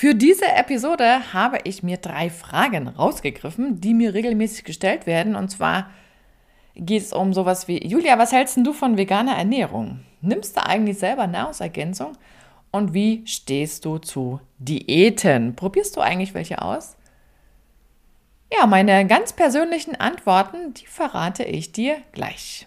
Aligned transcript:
Für 0.00 0.14
diese 0.14 0.46
Episode 0.46 1.34
habe 1.34 1.58
ich 1.64 1.82
mir 1.82 1.98
drei 1.98 2.30
Fragen 2.30 2.88
rausgegriffen, 2.88 3.82
die 3.82 3.92
mir 3.92 4.14
regelmäßig 4.14 4.64
gestellt 4.64 5.06
werden. 5.06 5.36
Und 5.36 5.50
zwar 5.50 5.90
geht 6.74 7.02
es 7.02 7.12
um 7.12 7.34
sowas 7.34 7.68
wie, 7.68 7.86
Julia, 7.86 8.18
was 8.18 8.32
hältst 8.32 8.56
du 8.56 8.72
von 8.72 8.96
veganer 8.96 9.36
Ernährung? 9.36 10.00
Nimmst 10.22 10.56
du 10.56 10.64
eigentlich 10.64 10.98
selber 10.98 11.26
Nahrungsergänzung? 11.26 12.16
Und 12.70 12.94
wie 12.94 13.26
stehst 13.26 13.84
du 13.84 13.98
zu 13.98 14.40
Diäten? 14.56 15.54
Probierst 15.54 15.98
du 15.98 16.00
eigentlich 16.00 16.32
welche 16.32 16.62
aus? 16.62 16.96
Ja, 18.50 18.66
meine 18.66 19.06
ganz 19.06 19.34
persönlichen 19.34 19.96
Antworten, 19.96 20.72
die 20.72 20.86
verrate 20.86 21.44
ich 21.44 21.72
dir 21.72 21.98
gleich. 22.12 22.66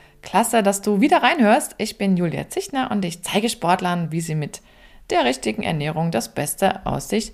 Klasse, 0.21 0.63
dass 0.63 0.81
du 0.81 1.01
wieder 1.01 1.23
reinhörst. 1.23 1.75
Ich 1.77 1.97
bin 1.97 2.17
Julia 2.17 2.49
Zichner 2.49 2.91
und 2.91 3.03
ich 3.05 3.23
zeige 3.23 3.49
Sportlern, 3.49 4.11
wie 4.11 4.21
sie 4.21 4.35
mit 4.35 4.61
der 5.09 5.25
richtigen 5.25 5.63
Ernährung 5.63 6.11
das 6.11 6.33
Beste 6.33 6.85
aus 6.85 7.09
sich 7.09 7.33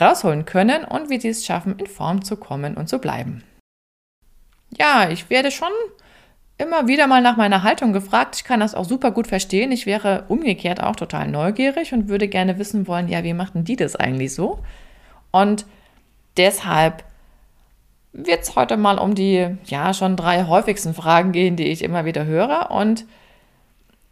rausholen 0.00 0.44
können 0.44 0.84
und 0.84 1.10
wie 1.10 1.20
sie 1.20 1.28
es 1.28 1.44
schaffen, 1.44 1.78
in 1.78 1.86
Form 1.86 2.24
zu 2.24 2.36
kommen 2.36 2.76
und 2.76 2.88
zu 2.88 2.98
bleiben. 2.98 3.42
Ja, 4.78 5.08
ich 5.10 5.30
werde 5.30 5.50
schon 5.50 5.72
immer 6.58 6.86
wieder 6.86 7.06
mal 7.06 7.22
nach 7.22 7.36
meiner 7.36 7.62
Haltung 7.62 7.92
gefragt. 7.92 8.36
Ich 8.36 8.44
kann 8.44 8.60
das 8.60 8.74
auch 8.74 8.84
super 8.84 9.10
gut 9.10 9.26
verstehen. 9.26 9.72
Ich 9.72 9.86
wäre 9.86 10.24
umgekehrt 10.28 10.82
auch 10.82 10.96
total 10.96 11.28
neugierig 11.28 11.92
und 11.92 12.08
würde 12.08 12.28
gerne 12.28 12.58
wissen 12.58 12.86
wollen, 12.86 13.08
ja, 13.08 13.24
wie 13.24 13.34
machten 13.34 13.64
die 13.64 13.76
das 13.76 13.96
eigentlich 13.96 14.34
so? 14.34 14.60
Und 15.30 15.66
deshalb 16.36 17.04
wird 18.16 18.42
es 18.42 18.56
heute 18.56 18.76
mal 18.76 18.98
um 18.98 19.14
die, 19.14 19.46
ja, 19.66 19.92
schon 19.92 20.16
drei 20.16 20.44
häufigsten 20.44 20.94
Fragen 20.94 21.32
gehen, 21.32 21.56
die 21.56 21.68
ich 21.68 21.84
immer 21.84 22.04
wieder 22.04 22.24
höre. 22.24 22.70
Und 22.70 23.04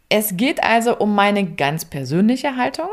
es 0.09 0.37
geht 0.37 0.63
also 0.63 0.97
um 0.97 1.15
meine 1.15 1.45
ganz 1.45 1.85
persönliche 1.85 2.55
Haltung, 2.55 2.89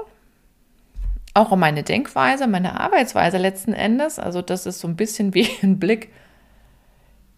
auch 1.35 1.51
um 1.51 1.61
meine 1.61 1.83
Denkweise, 1.83 2.47
meine 2.47 2.81
Arbeitsweise 2.81 3.37
letzten 3.37 3.75
Endes. 3.75 4.19
Also 4.19 4.41
das 4.41 4.65
ist 4.65 4.81
so 4.81 4.89
ein 4.89 4.97
bisschen 4.97 5.35
wie 5.35 5.49
ein 5.63 5.79
Blick 5.79 6.09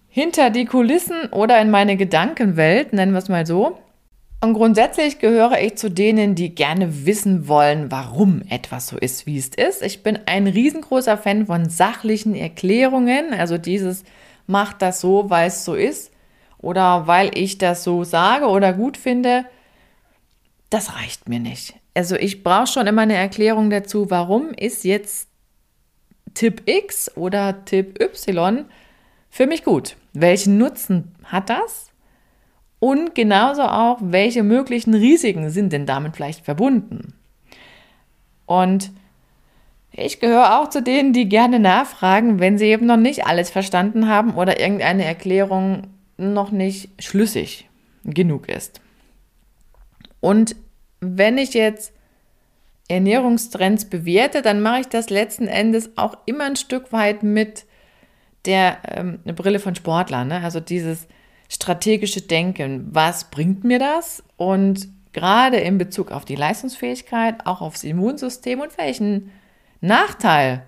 hinter 0.08 0.50
die 0.50 0.64
Kulissen 0.64 1.27
oder 1.33 1.61
in 1.61 1.72
meine 1.72 1.97
Gedankenwelt, 1.97 2.92
nennen 2.92 3.12
wir 3.12 3.19
es 3.19 3.28
mal 3.28 3.45
so. 3.45 3.78
Und 4.45 4.53
grundsätzlich 4.53 5.20
gehöre 5.20 5.59
ich 5.59 5.77
zu 5.77 5.91
denen, 5.91 6.34
die 6.34 6.55
gerne 6.55 7.06
wissen 7.06 7.48
wollen, 7.48 7.91
warum 7.91 8.42
etwas 8.51 8.89
so 8.89 8.98
ist, 8.98 9.25
wie 9.25 9.39
es 9.39 9.48
ist. 9.48 9.83
Ich 9.83 10.03
bin 10.03 10.19
ein 10.27 10.47
riesengroßer 10.47 11.17
Fan 11.17 11.47
von 11.47 11.70
sachlichen 11.70 12.34
Erklärungen, 12.34 13.33
also 13.33 13.56
dieses 13.56 14.05
macht 14.47 14.83
das 14.83 15.01
so, 15.01 15.31
weil 15.31 15.48
es 15.48 15.64
so 15.64 15.75
ist 15.75 16.12
oder 16.59 17.06
weil 17.06 17.31
ich 17.33 17.56
das 17.56 17.84
so 17.84 18.05
sage 18.05 18.45
oder 18.45 18.75
gut 18.75 18.98
finde. 18.98 19.47
Das 20.69 20.95
reicht 20.95 21.27
mir 21.27 21.41
nicht. 21.41 21.77
Also 21.95 22.14
ich 22.14 22.42
brauche 22.42 22.67
schon 22.67 22.86
immer 22.86 23.03
eine 23.03 23.17
Erklärung 23.17 23.70
dazu, 23.70 24.11
warum 24.11 24.51
ist 24.51 24.84
jetzt 24.84 25.31
Tipp 26.34 26.69
X 26.69 27.11
oder 27.17 27.64
Tipp 27.64 27.98
Y 27.98 28.67
für 29.31 29.47
mich 29.47 29.64
gut. 29.64 29.97
Welchen 30.12 30.58
Nutzen 30.58 31.14
hat 31.25 31.48
das? 31.48 31.94
Und 32.84 33.14
genauso 33.14 33.62
auch, 33.62 33.96
welche 34.02 34.42
möglichen 34.42 34.92
Risiken 34.92 35.48
sind 35.48 35.72
denn 35.72 35.86
damit 35.86 36.17
vielleicht 36.17 36.45
verbunden? 36.45 37.14
Und 38.45 38.90
ich 39.90 40.20
gehöre 40.20 40.61
auch 40.61 40.68
zu 40.68 40.83
denen, 40.83 41.14
die 41.14 41.27
gerne 41.27 41.61
nachfragen, 41.61 42.40
wenn 42.40 42.58
sie 42.58 42.67
eben 42.67 42.84
noch 42.84 42.98
nicht 42.98 43.27
alles 43.27 43.48
verstanden 43.48 44.06
haben 44.11 44.34
oder 44.34 44.61
irgendeine 44.61 45.06
Erklärung 45.06 45.86
noch 46.18 46.50
nicht 46.50 46.90
schlüssig 47.02 47.70
genug 48.05 48.50
ist. 48.50 48.83
Und 50.20 50.55
wenn 51.01 51.39
ich 51.39 51.55
jetzt 51.55 51.95
Ernährungstrends 52.89 53.86
bewerte, 53.86 54.42
dann 54.42 54.61
mache 54.61 54.80
ich 54.80 54.89
das 54.89 55.08
letzten 55.08 55.48
Endes 55.48 55.89
auch 55.96 56.18
immer 56.27 56.45
ein 56.45 56.56
Stück 56.56 56.92
weit 56.92 57.22
mit 57.22 57.64
der 58.45 58.77
ähm, 58.95 59.20
Brille 59.24 59.58
von 59.58 59.74
Sportlern. 59.74 60.28
Ne? 60.28 60.42
Also 60.42 60.61
dieses 60.61 61.08
strategische 61.55 62.23
Denken. 62.23 62.89
Was 62.91 63.31
bringt 63.31 63.65
mir 63.65 63.79
das? 63.79 64.23
Und 64.37 64.89
gerade 65.13 65.59
in 65.59 65.79
Bezug 65.79 66.11
auf 66.11 66.25
die 66.25 66.35
Leistungsfähigkeit, 66.35 67.47
auch 67.47 67.61
aufs 67.61 67.85
Immunsystem 67.85 68.61
und 68.61 68.77
welchen 68.79 69.31
Nachteil 69.81 70.64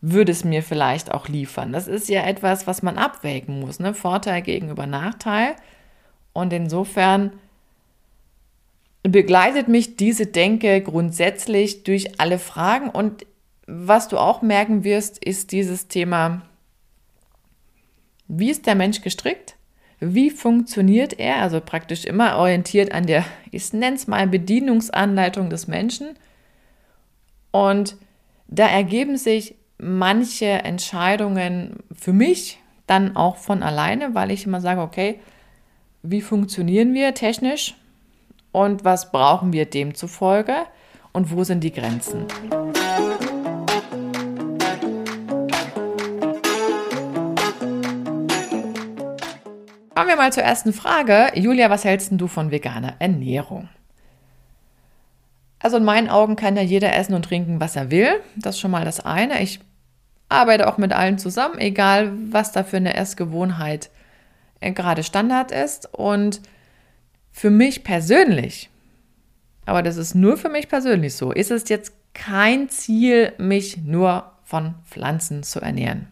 würde 0.00 0.32
es 0.32 0.44
mir 0.44 0.62
vielleicht 0.62 1.12
auch 1.12 1.28
liefern? 1.28 1.72
Das 1.72 1.86
ist 1.86 2.08
ja 2.08 2.22
etwas, 2.24 2.66
was 2.66 2.82
man 2.82 2.98
abwägen 2.98 3.60
muss. 3.60 3.78
Ne? 3.78 3.94
Vorteil 3.94 4.42
gegenüber 4.42 4.86
Nachteil. 4.86 5.54
Und 6.32 6.52
insofern 6.52 7.32
begleitet 9.02 9.68
mich 9.68 9.96
diese 9.96 10.26
Denke 10.26 10.80
grundsätzlich 10.82 11.84
durch 11.84 12.20
alle 12.20 12.38
Fragen. 12.38 12.88
Und 12.88 13.26
was 13.66 14.08
du 14.08 14.18
auch 14.18 14.42
merken 14.42 14.84
wirst, 14.84 15.22
ist 15.22 15.52
dieses 15.52 15.88
Thema 15.88 16.42
wie 18.32 18.50
ist 18.50 18.66
der 18.66 18.76
Mensch 18.76 19.00
gestrickt? 19.00 19.56
Wie 20.00 20.30
funktioniert 20.30 21.18
er? 21.18 21.36
Also 21.36 21.60
praktisch 21.60 22.06
immer 22.06 22.36
orientiert 22.38 22.92
an 22.92 23.06
der, 23.06 23.24
ich 23.50 23.72
nenne 23.72 23.96
es 23.96 24.06
mal 24.06 24.26
Bedienungsanleitung 24.26 25.50
des 25.50 25.68
Menschen. 25.68 26.16
Und 27.50 27.96
da 28.48 28.66
ergeben 28.66 29.18
sich 29.18 29.54
manche 29.78 30.46
Entscheidungen 30.46 31.76
für 31.92 32.12
mich 32.12 32.58
dann 32.86 33.14
auch 33.14 33.36
von 33.36 33.62
alleine, 33.62 34.14
weil 34.14 34.30
ich 34.30 34.46
immer 34.46 34.60
sage, 34.60 34.80
okay, 34.80 35.20
wie 36.02 36.22
funktionieren 36.22 36.94
wir 36.94 37.14
technisch 37.14 37.74
und 38.52 38.84
was 38.84 39.12
brauchen 39.12 39.52
wir 39.52 39.66
demzufolge 39.66 40.54
und 41.12 41.30
wo 41.30 41.44
sind 41.44 41.62
die 41.62 41.72
Grenzen? 41.72 42.26
Kommen 50.00 50.08
wir 50.08 50.16
mal 50.16 50.32
zur 50.32 50.44
ersten 50.44 50.72
Frage. 50.72 51.30
Julia, 51.34 51.68
was 51.68 51.84
hältst 51.84 52.10
du 52.12 52.26
von 52.26 52.50
veganer 52.50 52.94
Ernährung? 53.00 53.68
Also 55.58 55.76
in 55.76 55.84
meinen 55.84 56.08
Augen 56.08 56.36
kann 56.36 56.56
ja 56.56 56.62
jeder 56.62 56.96
essen 56.96 57.12
und 57.12 57.26
trinken, 57.26 57.60
was 57.60 57.76
er 57.76 57.90
will. 57.90 58.08
Das 58.34 58.54
ist 58.54 58.62
schon 58.62 58.70
mal 58.70 58.86
das 58.86 59.00
eine. 59.00 59.42
Ich 59.42 59.60
arbeite 60.30 60.68
auch 60.68 60.78
mit 60.78 60.94
allen 60.94 61.18
zusammen, 61.18 61.58
egal 61.58 62.12
was 62.30 62.50
da 62.50 62.64
für 62.64 62.78
eine 62.78 62.94
Essgewohnheit 62.94 63.90
äh, 64.60 64.72
gerade 64.72 65.02
Standard 65.02 65.52
ist. 65.52 65.92
Und 65.92 66.40
für 67.30 67.50
mich 67.50 67.84
persönlich, 67.84 68.70
aber 69.66 69.82
das 69.82 69.98
ist 69.98 70.14
nur 70.14 70.38
für 70.38 70.48
mich 70.48 70.70
persönlich 70.70 71.14
so, 71.14 71.30
ist 71.30 71.50
es 71.50 71.68
jetzt 71.68 71.92
kein 72.14 72.70
Ziel, 72.70 73.34
mich 73.36 73.76
nur 73.76 74.32
von 74.44 74.76
Pflanzen 74.88 75.42
zu 75.42 75.60
ernähren. 75.60 76.08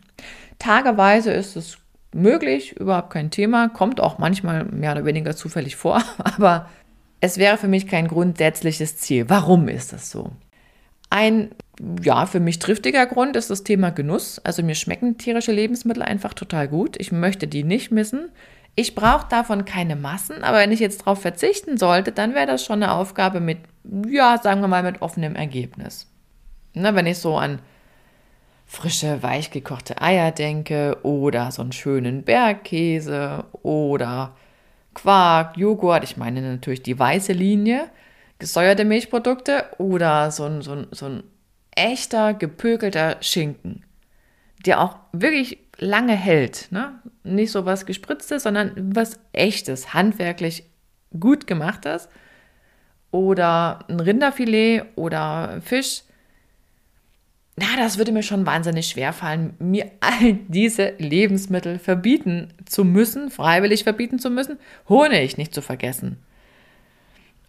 Tageweise 0.58 1.32
ist 1.32 1.56
es 1.56 1.78
möglich, 2.18 2.76
überhaupt 2.76 3.10
kein 3.10 3.30
Thema, 3.30 3.68
kommt 3.68 4.00
auch 4.00 4.18
manchmal 4.18 4.64
mehr 4.64 4.92
oder 4.92 5.04
weniger 5.04 5.34
zufällig 5.36 5.76
vor, 5.76 6.02
aber 6.18 6.68
es 7.20 7.38
wäre 7.38 7.56
für 7.56 7.68
mich 7.68 7.86
kein 7.86 8.08
grundsätzliches 8.08 8.96
Ziel. 8.98 9.28
Warum 9.28 9.68
ist 9.68 9.92
das 9.92 10.10
so? 10.10 10.30
Ein, 11.10 11.50
ja, 12.02 12.26
für 12.26 12.40
mich 12.40 12.58
triftiger 12.58 13.06
Grund 13.06 13.34
ist 13.34 13.50
das 13.50 13.64
Thema 13.64 13.90
Genuss. 13.90 14.40
Also 14.44 14.62
mir 14.62 14.74
schmecken 14.74 15.18
tierische 15.18 15.52
Lebensmittel 15.52 16.02
einfach 16.02 16.34
total 16.34 16.68
gut. 16.68 16.96
Ich 16.98 17.10
möchte 17.10 17.48
die 17.48 17.64
nicht 17.64 17.90
missen. 17.90 18.30
Ich 18.74 18.94
brauche 18.94 19.26
davon 19.28 19.64
keine 19.64 19.96
Massen, 19.96 20.44
aber 20.44 20.58
wenn 20.58 20.70
ich 20.70 20.78
jetzt 20.78 21.00
darauf 21.00 21.20
verzichten 21.20 21.78
sollte, 21.78 22.12
dann 22.12 22.34
wäre 22.34 22.46
das 22.46 22.64
schon 22.64 22.82
eine 22.82 22.92
Aufgabe 22.92 23.40
mit, 23.40 23.58
ja, 24.08 24.38
sagen 24.40 24.60
wir 24.60 24.68
mal, 24.68 24.84
mit 24.84 25.02
offenem 25.02 25.34
Ergebnis. 25.34 26.06
Ne, 26.74 26.94
wenn 26.94 27.06
ich 27.06 27.18
so 27.18 27.36
an 27.36 27.58
frische, 28.68 29.22
weich 29.22 29.50
gekochte 29.50 30.00
Eier 30.00 30.30
denke 30.30 30.98
oder 31.02 31.50
so 31.50 31.62
einen 31.62 31.72
schönen 31.72 32.22
Bergkäse 32.22 33.44
oder 33.62 34.36
Quark, 34.94 35.56
Joghurt, 35.56 36.04
ich 36.04 36.16
meine 36.16 36.42
natürlich 36.42 36.82
die 36.82 36.98
weiße 36.98 37.32
Linie, 37.32 37.88
gesäuerte 38.38 38.84
Milchprodukte 38.84 39.64
oder 39.78 40.30
so 40.30 40.44
ein, 40.44 40.60
so 40.60 40.72
ein, 40.72 40.86
so 40.90 41.06
ein 41.06 41.22
echter, 41.74 42.34
gepökelter 42.34 43.16
Schinken, 43.20 43.84
der 44.66 44.80
auch 44.80 44.96
wirklich 45.12 45.58
lange 45.78 46.14
hält. 46.14 46.68
Ne? 46.70 47.00
Nicht 47.24 47.52
so 47.52 47.64
was 47.64 47.86
Gespritztes, 47.86 48.42
sondern 48.42 48.72
was 48.94 49.18
Echtes, 49.32 49.94
handwerklich 49.94 50.64
gut 51.18 51.46
gemachtes. 51.46 52.08
Oder 53.10 53.78
ein 53.88 53.98
Rinderfilet 53.98 54.82
oder 54.96 55.62
Fisch– 55.62 56.02
na, 57.58 57.82
das 57.82 57.98
würde 57.98 58.12
mir 58.12 58.22
schon 58.22 58.46
wahnsinnig 58.46 58.86
schwer 58.86 59.12
fallen, 59.12 59.54
mir 59.58 59.90
all 60.00 60.34
diese 60.48 60.94
Lebensmittel 60.98 61.78
verbieten 61.78 62.52
zu 62.66 62.84
müssen, 62.84 63.30
freiwillig 63.30 63.84
verbieten 63.84 64.18
zu 64.18 64.30
müssen, 64.30 64.58
Honig 64.88 65.36
nicht 65.36 65.54
zu 65.54 65.62
vergessen. 65.62 66.18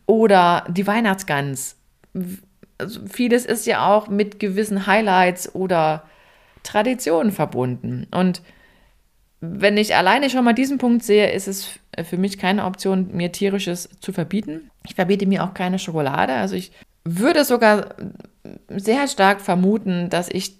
Oder 0.06 0.66
die 0.70 0.88
Weihnachtsgans. 0.88 1.76
Also 2.78 3.02
vieles 3.08 3.46
ist 3.46 3.68
ja 3.68 3.88
auch 3.88 4.08
mit 4.08 4.40
gewissen 4.40 4.88
Highlights 4.88 5.54
oder 5.54 6.04
Traditionen 6.64 7.32
verbunden. 7.32 8.08
Und 8.12 8.42
wenn 9.42 9.78
ich 9.78 9.96
alleine 9.96 10.30
schon 10.30 10.44
mal 10.44 10.54
diesen 10.54 10.78
Punkt 10.78 11.04
sehe, 11.04 11.32
ist 11.32 11.48
es 11.48 11.80
für 12.04 12.18
mich 12.18 12.38
keine 12.38 12.66
Option, 12.66 13.10
mir 13.16 13.32
tierisches 13.32 13.90
zu 14.02 14.12
verbieten. 14.12 14.70
Ich 14.86 14.96
verbiete 14.96 15.26
mir 15.26 15.44
auch 15.44 15.54
keine 15.54 15.80
Schokolade. 15.80 16.34
Also 16.34 16.56
ich 16.56 16.72
würde 17.06 17.46
sogar 17.46 17.96
sehr 18.70 19.08
stark 19.08 19.42
vermuten, 19.42 20.10
dass 20.10 20.30
ich 20.30 20.58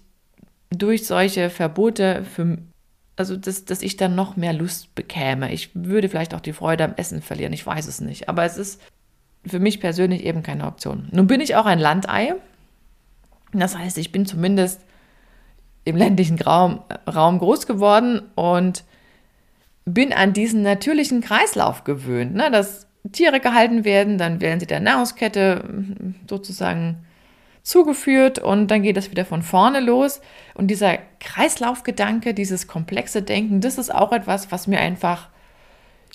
durch 0.70 1.06
solche 1.06 1.50
Verbote 1.50 2.24
für, 2.24 2.58
also 3.16 3.36
dass, 3.36 3.64
dass 3.64 3.82
ich 3.82 3.96
dann 3.96 4.14
noch 4.14 4.36
mehr 4.36 4.52
Lust 4.52 4.94
bekäme. 4.94 5.52
Ich 5.52 5.70
würde 5.74 6.08
vielleicht 6.08 6.34
auch 6.34 6.40
die 6.40 6.52
Freude 6.52 6.84
am 6.84 6.94
Essen 6.96 7.22
verlieren, 7.22 7.52
ich 7.52 7.66
weiß 7.66 7.86
es 7.86 8.00
nicht. 8.00 8.28
Aber 8.28 8.44
es 8.44 8.56
ist 8.56 8.80
für 9.46 9.58
mich 9.58 9.80
persönlich 9.80 10.24
eben 10.24 10.42
keine 10.42 10.66
Option. 10.66 11.08
Nun 11.12 11.26
bin 11.26 11.40
ich 11.40 11.56
auch 11.56 11.66
ein 11.66 11.78
Landei. 11.78 12.34
Das 13.52 13.76
heißt, 13.76 13.98
ich 13.98 14.12
bin 14.12 14.26
zumindest 14.26 14.84
im 15.84 15.96
ländlichen 15.96 16.40
Raum, 16.40 16.82
Raum 17.12 17.38
groß 17.38 17.66
geworden 17.66 18.22
und 18.34 18.84
bin 19.84 20.12
an 20.12 20.32
diesen 20.32 20.62
natürlichen 20.62 21.20
Kreislauf 21.20 21.84
gewöhnt, 21.84 22.34
ne? 22.34 22.50
dass 22.50 22.86
Tiere 23.12 23.40
gehalten 23.40 23.84
werden, 23.84 24.18
dann 24.18 24.40
werden 24.40 24.60
sie 24.60 24.66
der 24.66 24.80
Nahrungskette 24.80 25.64
sozusagen 26.28 27.06
zugeführt 27.62 28.38
und 28.38 28.68
dann 28.68 28.82
geht 28.82 28.96
es 28.96 29.10
wieder 29.10 29.24
von 29.24 29.42
vorne 29.42 29.80
los. 29.80 30.20
Und 30.54 30.68
dieser 30.68 30.98
Kreislaufgedanke, 31.20 32.34
dieses 32.34 32.66
komplexe 32.66 33.22
Denken, 33.22 33.60
das 33.60 33.78
ist 33.78 33.94
auch 33.94 34.12
etwas, 34.12 34.50
was 34.50 34.66
mir 34.66 34.80
einfach 34.80 35.28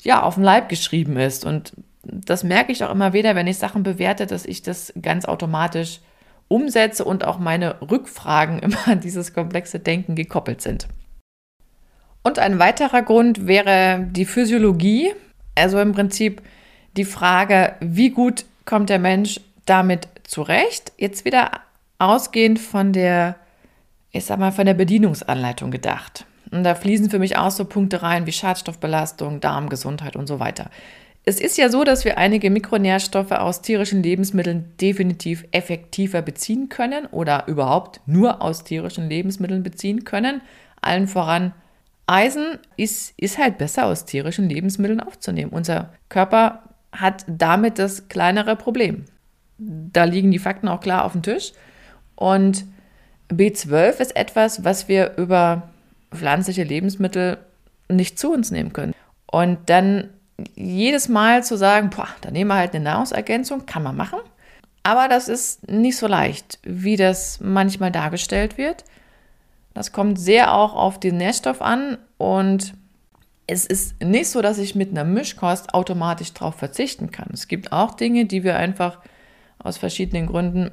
ja 0.04 0.24
auf 0.24 0.36
den 0.36 0.44
Leib 0.44 0.70
geschrieben 0.70 1.18
ist. 1.18 1.46
Und 1.46 1.74
das 2.04 2.44
merke 2.44 2.72
ich 2.72 2.84
auch 2.84 2.92
immer 2.92 3.14
wieder, 3.14 3.36
wenn 3.36 3.48
ich 3.48 3.58
Sachen 3.58 3.84
bewerte, 3.84 4.28
dass 4.28 4.46
ich 4.46 4.62
das 4.62 4.94
ganz 5.02 5.26
automatisch 5.26 6.00
umsetze 6.48 7.04
und 7.04 7.26
auch 7.26 7.40
meine 7.40 7.82
Rückfragen 7.82 8.60
immer 8.64 8.88
an 8.88 9.00
dieses 9.00 9.34
komplexe 9.34 9.80
Denken 9.80 10.16
gekoppelt 10.16 10.62
sind. 10.62 10.88
Und 12.24 12.40
ein 12.40 12.58
weiterer 12.58 13.04
Grund 13.04 13.46
wäre 13.46 14.08
die 14.10 14.26
Physiologie, 14.26 15.14
also 15.54 15.80
im 15.80 15.92
Prinzip 15.92 16.42
die 16.98 17.06
Frage, 17.06 17.76
wie 17.82 18.10
gut 18.10 18.46
kommt 18.66 18.90
der 18.90 18.98
Mensch 19.00 19.40
damit 19.66 20.08
zurecht. 20.27 20.92
Jetzt 20.98 21.25
wieder 21.25 21.51
ausgehend 22.00 22.60
von 22.60 22.92
der, 22.94 23.36
ich 24.12 24.25
sag 24.25 24.39
mal, 24.39 24.51
von 24.51 24.66
der 24.66 24.74
Bedienungsanleitung 24.74 25.72
gedacht. 25.72 26.25
Und 26.51 26.63
da 26.63 26.75
fließen 26.75 27.10
für 27.10 27.19
mich 27.19 27.38
auch 27.38 27.51
so 27.51 27.66
Punkte 27.66 28.01
rein 28.01 28.25
wie 28.25 28.31
Schadstoffbelastung, 28.31 29.39
Darmgesundheit 29.39 30.16
und 30.16 30.27
so 30.27 30.39
weiter. 30.39 30.69
Es 31.27 31.39
ist 31.39 31.57
ja 31.57 31.69
so, 31.69 31.83
dass 31.83 32.06
wir 32.06 32.19
einige 32.19 32.51
Mikronährstoffe 32.51 33.31
aus 33.31 33.63
tierischen 33.63 34.04
Lebensmitteln 34.04 34.74
definitiv 34.80 35.44
effektiver 35.51 36.22
beziehen 36.22 36.69
können 36.69 37.07
oder 37.07 37.48
überhaupt 37.48 38.00
nur 38.06 38.44
aus 38.44 38.63
tierischen 38.63 39.10
Lebensmitteln 39.10 39.63
beziehen 39.63 40.04
können. 40.04 40.42
Allen 40.81 41.07
voran 41.07 41.54
Eisen 42.06 42.60
ist, 42.77 43.16
ist 43.18 43.39
halt 43.39 43.57
besser 43.57 43.88
aus 43.88 44.06
tierischen 44.06 44.48
Lebensmitteln 44.48 45.00
aufzunehmen. 45.00 45.51
Unser 45.51 45.94
Körper 46.10 46.62
hat 46.92 47.25
damit 47.27 47.80
das 47.80 48.07
kleinere 48.07 48.56
Problem 48.56 49.06
da 49.57 50.04
liegen 50.04 50.31
die 50.31 50.40
Fakten 50.40 50.68
auch 50.68 50.81
klar 50.81 51.06
auf 51.06 51.13
dem 51.13 51.24
Tisch. 51.24 51.54
Und 52.16 52.66
B12 53.31 54.00
ist 54.00 54.16
etwas, 54.16 54.63
was 54.63 54.88
wir 54.88 55.18
über 55.18 55.69
pflanzliche 56.13 56.63
Lebensmittel 56.63 57.38
nicht 57.90 58.19
zu 58.19 58.31
uns 58.31 58.52
nehmen 58.52 58.74
können. 58.74 58.94
Und 59.28 59.57
dann 59.68 60.10
jedes 60.56 61.07
Mal 61.07 61.44
zu 61.44 61.57
sagen, 61.57 61.90
boah, 61.90 62.07
da 62.22 62.31
nehmen 62.31 62.50
wir 62.50 62.56
halt 62.56 62.75
eine 62.75 62.84
Nahrungsergänzung, 62.84 63.66
kann 63.66 63.84
man 63.84 63.96
machen. 63.96 64.19
Aber 64.84 65.07
das 65.07 65.28
ist 65.28 65.69
nicht 65.69 65.98
so 65.98 66.08
leicht, 66.08 66.60
wie 66.63 66.96
das 66.96 67.40
manchmal 67.40 67.92
dargestellt 67.92 68.58
wird. 68.58 68.84
Das 69.74 69.92
kommt 69.92 70.19
sehr 70.19 70.54
auch 70.54 70.75
auf 70.75 71.00
den 71.00 71.18
Nährstoff 71.18 71.62
an 71.62 71.98
und 72.18 72.74
es 73.48 73.66
ist 73.66 74.01
nicht 74.01 74.30
so, 74.30 74.42
dass 74.42 74.58
ich 74.58 74.75
mit 74.75 74.92
einer 74.92 75.04
Mischkost 75.04 75.74
automatisch 75.74 76.34
darauf 76.34 76.56
verzichten 76.56 77.12
kann. 77.12 77.30
Es 77.34 77.48
gibt 77.48 77.72
auch 77.72 77.94
Dinge, 77.96 78.25
die 78.25 78.44
wir 78.44 78.58
einfach 78.58 79.00
aus 79.66 79.78
verschiedenen 79.78 80.28
Gründen 80.28 80.72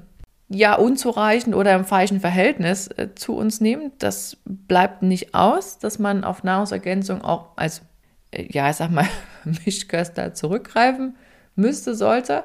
ja 0.49 0.75
unzureichend 0.75 1.55
oder 1.55 1.75
im 1.75 1.85
falschen 1.85 2.21
Verhältnis 2.21 2.89
äh, 2.89 3.09
zu 3.15 3.35
uns 3.35 3.61
nehmen. 3.61 3.93
Das 3.99 4.37
bleibt 4.45 5.03
nicht 5.03 5.35
aus, 5.35 5.79
dass 5.79 5.99
man 5.99 6.25
auf 6.25 6.45
Nahrungsergänzung 6.45 7.23
auch 7.23 7.57
als, 7.57 7.83
äh, 8.31 8.47
ja, 8.51 8.69
ich 8.71 8.77
sag 8.77 8.91
mal, 8.91 9.09
Mischköster 9.45 10.35
zurückgreifen 10.35 11.17
müsste, 11.57 11.95
sollte. 11.95 12.45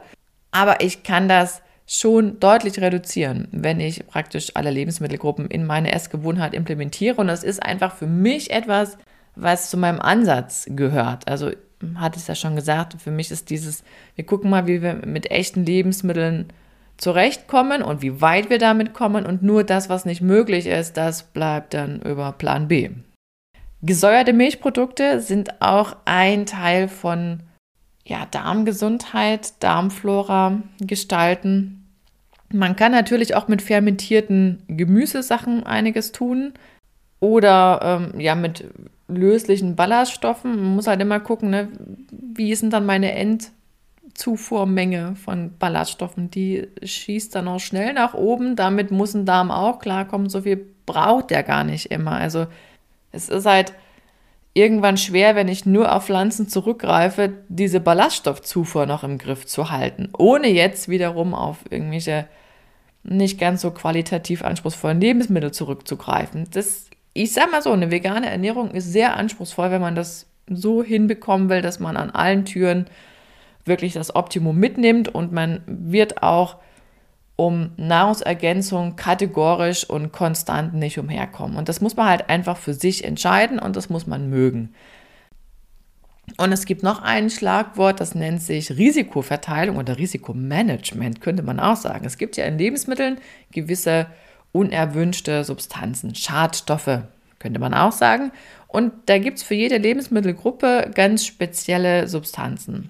Aber 0.51 0.81
ich 0.81 1.03
kann 1.03 1.27
das 1.27 1.61
schon 1.85 2.39
deutlich 2.39 2.79
reduzieren, 2.79 3.47
wenn 3.51 3.79
ich 3.79 4.07
praktisch 4.07 4.51
alle 4.55 4.71
Lebensmittelgruppen 4.71 5.47
in 5.47 5.65
meine 5.65 5.91
Essgewohnheit 5.93 6.53
implementiere. 6.53 7.15
Und 7.15 7.27
das 7.27 7.43
ist 7.43 7.61
einfach 7.63 7.95
für 7.95 8.07
mich 8.07 8.51
etwas, 8.51 8.97
was 9.35 9.69
zu 9.69 9.77
meinem 9.77 9.99
Ansatz 9.99 10.65
gehört. 10.69 11.27
Also 11.27 11.51
hatte 11.95 12.19
es 12.19 12.27
ja 12.27 12.35
schon 12.35 12.55
gesagt, 12.55 12.95
für 13.01 13.11
mich 13.11 13.31
ist 13.31 13.49
dieses, 13.49 13.83
wir 14.15 14.25
gucken 14.25 14.49
mal, 14.49 14.67
wie 14.67 14.81
wir 14.81 14.95
mit 15.05 15.29
echten 15.31 15.65
Lebensmitteln 15.65 16.51
zurechtkommen 16.97 17.83
und 17.83 18.01
wie 18.01 18.21
weit 18.21 18.49
wir 18.49 18.57
damit 18.57 18.93
kommen 18.93 19.25
und 19.25 19.43
nur 19.43 19.63
das, 19.63 19.89
was 19.89 20.05
nicht 20.05 20.21
möglich 20.21 20.65
ist, 20.65 20.97
das 20.97 21.23
bleibt 21.23 21.73
dann 21.73 22.01
über 22.01 22.31
Plan 22.31 22.67
B. 22.67 22.89
Gesäuerte 23.83 24.33
Milchprodukte 24.33 25.21
sind 25.21 25.61
auch 25.61 25.95
ein 26.05 26.47
Teil 26.47 26.87
von 26.87 27.41
ja, 28.03 28.25
Darmgesundheit, 28.25 29.61
Darmflora 29.61 30.61
gestalten. 30.79 31.85
Man 32.51 32.75
kann 32.75 32.91
natürlich 32.91 33.35
auch 33.35 33.47
mit 33.47 33.61
fermentierten 33.61 34.63
Gemüsesachen 34.67 35.63
einiges 35.65 36.11
tun 36.11 36.53
oder 37.19 37.79
ähm, 38.13 38.19
ja 38.19 38.35
mit 38.35 38.65
löslichen 39.07 39.75
Ballaststoffen. 39.75 40.55
Man 40.55 40.75
muss 40.75 40.87
halt 40.87 41.01
immer 41.01 41.19
gucken, 41.19 41.49
ne, 41.49 41.69
wie 42.11 42.51
ist 42.51 42.63
denn 42.63 42.69
dann 42.69 42.85
meine 42.85 43.13
Endzufuhrmenge 43.13 45.15
von 45.15 45.57
Ballaststoffen? 45.57 46.29
Die 46.29 46.67
schießt 46.83 47.33
dann 47.35 47.47
auch 47.47 47.59
schnell 47.59 47.93
nach 47.93 48.13
oben. 48.13 48.55
Damit 48.55 48.91
muss 48.91 49.13
ein 49.13 49.25
Darm 49.25 49.51
auch 49.51 49.79
klarkommen. 49.79 50.29
So 50.29 50.41
viel 50.41 50.65
braucht 50.85 51.29
der 51.29 51.43
gar 51.43 51.63
nicht 51.63 51.91
immer. 51.91 52.13
Also 52.13 52.47
es 53.11 53.29
ist 53.29 53.45
halt 53.45 53.73
irgendwann 54.53 54.97
schwer, 54.97 55.35
wenn 55.35 55.47
ich 55.47 55.65
nur 55.65 55.93
auf 55.93 56.05
Pflanzen 56.05 56.49
zurückgreife, 56.49 57.33
diese 57.47 57.79
Ballaststoffzufuhr 57.79 58.87
noch 58.87 59.03
im 59.03 59.19
Griff 59.19 59.45
zu 59.45 59.69
halten, 59.69 60.09
ohne 60.17 60.47
jetzt 60.47 60.89
wiederum 60.89 61.35
auf 61.35 61.59
irgendwelche 61.69 62.27
nicht 63.03 63.39
ganz 63.39 63.61
so 63.61 63.71
qualitativ 63.71 64.43
anspruchsvollen 64.43 64.99
Lebensmittel 64.99 65.51
zurückzugreifen. 65.51 66.47
Das 66.51 66.86
ich 67.23 67.33
sag 67.33 67.51
mal 67.51 67.61
so, 67.61 67.71
eine 67.71 67.91
vegane 67.91 68.29
Ernährung 68.29 68.71
ist 68.71 68.91
sehr 68.91 69.17
anspruchsvoll, 69.17 69.71
wenn 69.71 69.81
man 69.81 69.95
das 69.95 70.27
so 70.49 70.83
hinbekommen 70.83 71.49
will, 71.49 71.61
dass 71.61 71.79
man 71.79 71.97
an 71.97 72.11
allen 72.11 72.45
Türen 72.45 72.85
wirklich 73.65 73.93
das 73.93 74.15
Optimum 74.15 74.57
mitnimmt 74.57 75.09
und 75.13 75.31
man 75.33 75.61
wird 75.65 76.23
auch 76.23 76.57
um 77.35 77.71
Nahrungsergänzung 77.77 78.95
kategorisch 78.95 79.87
und 79.87 80.11
konstant 80.11 80.73
nicht 80.73 80.97
umherkommen. 80.97 81.57
Und 81.57 81.69
das 81.69 81.81
muss 81.81 81.95
man 81.95 82.07
halt 82.07 82.29
einfach 82.29 82.57
für 82.57 82.73
sich 82.73 83.03
entscheiden 83.03 83.59
und 83.59 83.75
das 83.75 83.89
muss 83.89 84.07
man 84.07 84.29
mögen. 84.29 84.73
Und 86.37 86.51
es 86.51 86.65
gibt 86.65 86.83
noch 86.83 87.01
ein 87.01 87.29
Schlagwort, 87.29 87.99
das 87.99 88.15
nennt 88.15 88.41
sich 88.41 88.71
Risikoverteilung 88.71 89.77
oder 89.77 89.97
Risikomanagement, 89.97 91.21
könnte 91.21 91.43
man 91.43 91.59
auch 91.59 91.77
sagen. 91.77 92.05
Es 92.05 92.17
gibt 92.17 92.37
ja 92.37 92.45
in 92.45 92.57
Lebensmitteln 92.57 93.19
gewisse 93.51 94.07
unerwünschte 94.51 95.43
Substanzen, 95.43 96.15
Schadstoffe, 96.15 97.01
könnte 97.39 97.59
man 97.59 97.73
auch 97.73 97.91
sagen. 97.91 98.31
Und 98.67 98.93
da 99.05 99.17
gibt 99.17 99.37
es 99.37 99.43
für 99.43 99.53
jede 99.55 99.77
Lebensmittelgruppe 99.77 100.91
ganz 100.93 101.25
spezielle 101.25 102.07
Substanzen. 102.07 102.89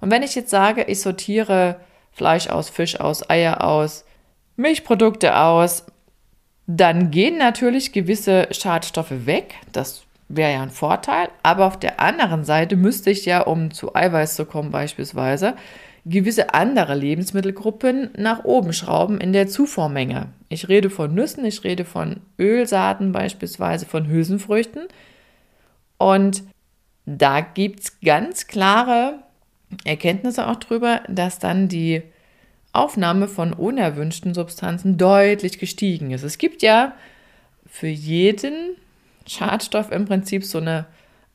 Und 0.00 0.10
wenn 0.10 0.22
ich 0.22 0.34
jetzt 0.34 0.50
sage, 0.50 0.84
ich 0.84 1.00
sortiere 1.00 1.80
Fleisch 2.12 2.48
aus, 2.48 2.70
Fisch 2.70 3.00
aus, 3.00 3.28
Eier 3.28 3.64
aus, 3.64 4.04
Milchprodukte 4.56 5.36
aus, 5.36 5.84
dann 6.66 7.10
gehen 7.10 7.38
natürlich 7.38 7.92
gewisse 7.92 8.48
Schadstoffe 8.50 9.26
weg. 9.26 9.54
Das 9.72 10.02
wäre 10.28 10.52
ja 10.52 10.62
ein 10.62 10.70
Vorteil. 10.70 11.28
Aber 11.42 11.66
auf 11.66 11.78
der 11.78 12.00
anderen 12.00 12.44
Seite 12.44 12.76
müsste 12.76 13.10
ich 13.10 13.24
ja, 13.24 13.42
um 13.42 13.70
zu 13.70 13.94
Eiweiß 13.94 14.34
zu 14.34 14.44
kommen 14.44 14.70
beispielsweise, 14.70 15.54
gewisse 16.08 16.54
andere 16.54 16.94
Lebensmittelgruppen 16.94 18.10
nach 18.16 18.44
oben 18.44 18.72
schrauben 18.72 19.20
in 19.20 19.32
der 19.32 19.48
Zufuhrmenge. 19.48 20.28
Ich 20.48 20.68
rede 20.68 20.88
von 20.88 21.12
Nüssen, 21.12 21.44
ich 21.44 21.64
rede 21.64 21.84
von 21.84 22.20
Ölsaaten 22.38 23.10
beispielsweise, 23.10 23.86
von 23.86 24.06
Hülsenfrüchten. 24.06 24.86
Und 25.98 26.44
da 27.06 27.40
gibt 27.40 27.80
es 27.80 28.00
ganz 28.00 28.46
klare 28.46 29.18
Erkenntnisse 29.84 30.46
auch 30.46 30.56
drüber, 30.56 31.02
dass 31.08 31.40
dann 31.40 31.66
die 31.68 32.02
Aufnahme 32.72 33.26
von 33.26 33.52
unerwünschten 33.52 34.32
Substanzen 34.32 34.98
deutlich 34.98 35.58
gestiegen 35.58 36.12
ist. 36.12 36.22
Es 36.22 36.38
gibt 36.38 36.62
ja 36.62 36.94
für 37.66 37.88
jeden 37.88 38.76
Schadstoff 39.26 39.90
im 39.90 40.04
Prinzip 40.04 40.44
so 40.44 40.58
eine 40.58 40.86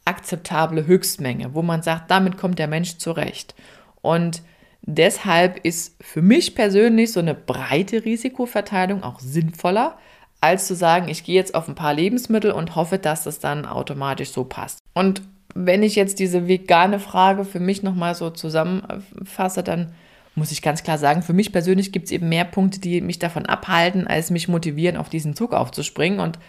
akzeptable 0.05 0.85
Höchstmenge, 0.87 1.53
wo 1.53 1.61
man 1.61 1.81
sagt, 1.81 2.09
damit 2.09 2.37
kommt 2.37 2.57
der 2.57 2.67
Mensch 2.67 2.97
zurecht. 2.97 3.53
Und 4.01 4.41
deshalb 4.81 5.63
ist 5.65 5.95
für 6.01 6.21
mich 6.21 6.55
persönlich 6.55 7.11
so 7.11 7.19
eine 7.19 7.35
breite 7.35 8.05
Risikoverteilung 8.05 9.03
auch 9.03 9.19
sinnvoller, 9.19 9.97
als 10.41 10.67
zu 10.67 10.75
sagen, 10.75 11.07
ich 11.07 11.23
gehe 11.23 11.35
jetzt 11.35 11.53
auf 11.53 11.67
ein 11.67 11.75
paar 11.75 11.93
Lebensmittel 11.93 12.51
und 12.51 12.75
hoffe, 12.75 12.97
dass 12.97 13.23
das 13.23 13.39
dann 13.39 13.65
automatisch 13.65 14.31
so 14.31 14.43
passt. 14.43 14.79
Und 14.93 15.21
wenn 15.53 15.83
ich 15.83 15.95
jetzt 15.95 16.19
diese 16.19 16.47
vegane 16.47 16.99
Frage 16.99 17.45
für 17.45 17.59
mich 17.59 17.83
nochmal 17.83 18.15
so 18.15 18.29
zusammenfasse, 18.29 19.63
dann 19.63 19.93
muss 20.33 20.51
ich 20.51 20.61
ganz 20.61 20.83
klar 20.83 20.97
sagen, 20.97 21.21
für 21.21 21.33
mich 21.33 21.51
persönlich 21.51 21.91
gibt 21.91 22.05
es 22.05 22.11
eben 22.11 22.29
mehr 22.29 22.45
Punkte, 22.45 22.79
die 22.79 23.01
mich 23.01 23.19
davon 23.19 23.45
abhalten, 23.45 24.07
als 24.07 24.31
mich 24.31 24.47
motivieren, 24.47 24.97
auf 24.97 25.09
diesen 25.09 25.35
Zug 25.35 25.53
aufzuspringen. 25.53 26.19
Und 26.19 26.39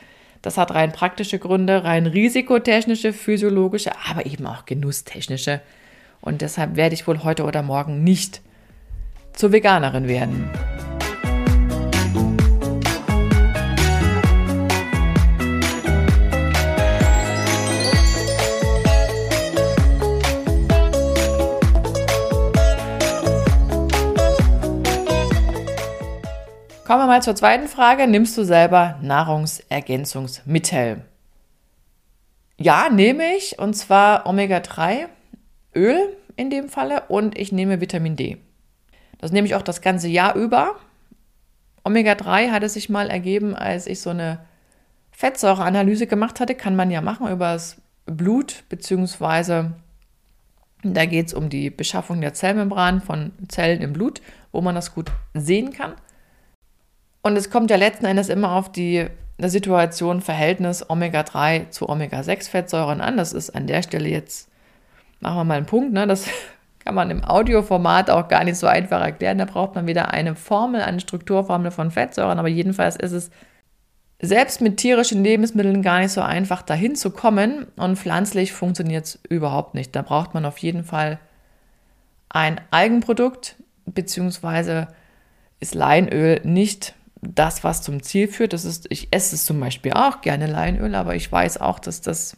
das 0.40 0.56
hat 0.56 0.72
rein 0.72 0.92
praktische 0.92 1.38
Gründe, 1.38 1.84
rein 1.84 2.06
risikotechnische, 2.06 3.12
physiologische, 3.12 3.90
aber 4.08 4.24
eben 4.24 4.46
auch 4.46 4.64
genusstechnische. 4.66 5.60
Und 6.22 6.40
deshalb 6.40 6.76
werde 6.76 6.94
ich 6.94 7.06
wohl 7.06 7.24
heute 7.24 7.44
oder 7.44 7.62
morgen 7.62 8.04
nicht 8.04 8.40
zur 9.34 9.52
Veganerin 9.52 10.06
werden. 10.06 10.48
Kommen 26.86 27.04
wir 27.04 27.06
mal 27.06 27.22
zur 27.22 27.34
zweiten 27.34 27.68
Frage. 27.68 28.06
Nimmst 28.06 28.36
du 28.36 28.44
selber 28.44 28.98
Nahrungsergänzungsmittel? 29.02 31.02
Ja, 32.58 32.90
nehme 32.90 33.34
ich. 33.34 33.58
Und 33.58 33.74
zwar 33.74 34.26
Omega-3 34.26 35.08
Öl 35.74 36.16
in 36.36 36.50
dem 36.50 36.68
Falle 36.68 37.04
und 37.08 37.38
ich 37.38 37.52
nehme 37.52 37.80
Vitamin 37.80 38.16
D. 38.16 38.38
Das 39.18 39.32
nehme 39.32 39.46
ich 39.46 39.54
auch 39.54 39.62
das 39.62 39.80
ganze 39.80 40.08
Jahr 40.08 40.34
über. 40.34 40.76
Omega-3 41.84 42.50
hat 42.50 42.62
es 42.62 42.74
sich 42.74 42.88
mal 42.88 43.10
ergeben, 43.10 43.54
als 43.54 43.86
ich 43.86 44.00
so 44.00 44.10
eine 44.10 44.40
Fettsäureanalyse 45.10 46.06
gemacht 46.06 46.40
hatte. 46.40 46.54
Kann 46.54 46.76
man 46.76 46.90
ja 46.90 47.00
machen 47.00 47.28
über 47.28 47.52
das 47.52 47.80
Blut, 48.06 48.64
beziehungsweise 48.68 49.72
da 50.82 51.06
geht 51.06 51.28
es 51.28 51.34
um 51.34 51.48
die 51.48 51.70
Beschaffung 51.70 52.20
der 52.20 52.34
Zellmembran 52.34 53.00
von 53.00 53.32
Zellen 53.48 53.82
im 53.82 53.92
Blut, 53.92 54.20
wo 54.50 54.60
man 54.60 54.74
das 54.74 54.94
gut 54.94 55.12
sehen 55.34 55.72
kann. 55.72 55.94
Und 57.22 57.36
es 57.36 57.50
kommt 57.50 57.70
ja 57.70 57.76
letzten 57.76 58.06
Endes 58.06 58.28
immer 58.28 58.52
auf 58.52 58.72
die 58.72 59.06
Situation, 59.38 60.20
Verhältnis 60.20 60.88
Omega-3 60.88 61.70
zu 61.70 61.88
Omega-6-Fettsäuren 61.88 63.00
an. 63.00 63.16
Das 63.16 63.32
ist 63.32 63.50
an 63.50 63.68
der 63.68 63.82
Stelle 63.82 64.08
jetzt, 64.08 64.50
machen 65.22 65.36
wir 65.36 65.44
mal 65.44 65.56
einen 65.56 65.66
Punkt, 65.66 65.92
ne? 65.92 66.06
das 66.06 66.26
kann 66.84 66.94
man 66.94 67.10
im 67.10 67.24
Audioformat 67.24 68.10
auch 68.10 68.28
gar 68.28 68.44
nicht 68.44 68.56
so 68.56 68.66
einfach 68.66 69.00
erklären. 69.00 69.38
Da 69.38 69.44
braucht 69.44 69.74
man 69.74 69.86
wieder 69.86 70.12
eine 70.12 70.34
Formel, 70.34 70.82
eine 70.82 71.00
Strukturformel 71.00 71.70
von 71.70 71.90
Fettsäuren. 71.92 72.38
Aber 72.38 72.48
jedenfalls 72.48 72.96
ist 72.96 73.12
es 73.12 73.30
selbst 74.20 74.60
mit 74.60 74.78
tierischen 74.78 75.22
Lebensmitteln 75.22 75.82
gar 75.82 76.00
nicht 76.00 76.10
so 76.10 76.22
einfach, 76.22 76.62
dahin 76.62 76.96
zu 76.96 77.10
kommen. 77.10 77.68
Und 77.76 77.98
pflanzlich 77.98 78.52
funktioniert 78.52 79.04
es 79.06 79.20
überhaupt 79.28 79.74
nicht. 79.74 79.94
Da 79.94 80.02
braucht 80.02 80.34
man 80.34 80.44
auf 80.44 80.58
jeden 80.58 80.82
Fall 80.82 81.20
ein 82.28 82.60
Algenprodukt, 82.72 83.56
beziehungsweise 83.86 84.88
ist 85.60 85.76
Leinöl 85.76 86.40
nicht 86.42 86.94
das, 87.20 87.62
was 87.62 87.82
zum 87.82 88.02
Ziel 88.02 88.26
führt. 88.26 88.52
Das 88.52 88.64
ist, 88.64 88.86
ich 88.90 89.08
esse 89.12 89.36
es 89.36 89.44
zum 89.44 89.60
Beispiel 89.60 89.92
auch 89.92 90.20
gerne 90.20 90.46
Leinöl, 90.48 90.96
aber 90.96 91.14
ich 91.14 91.30
weiß 91.30 91.60
auch, 91.60 91.78
dass 91.78 92.00
das 92.00 92.36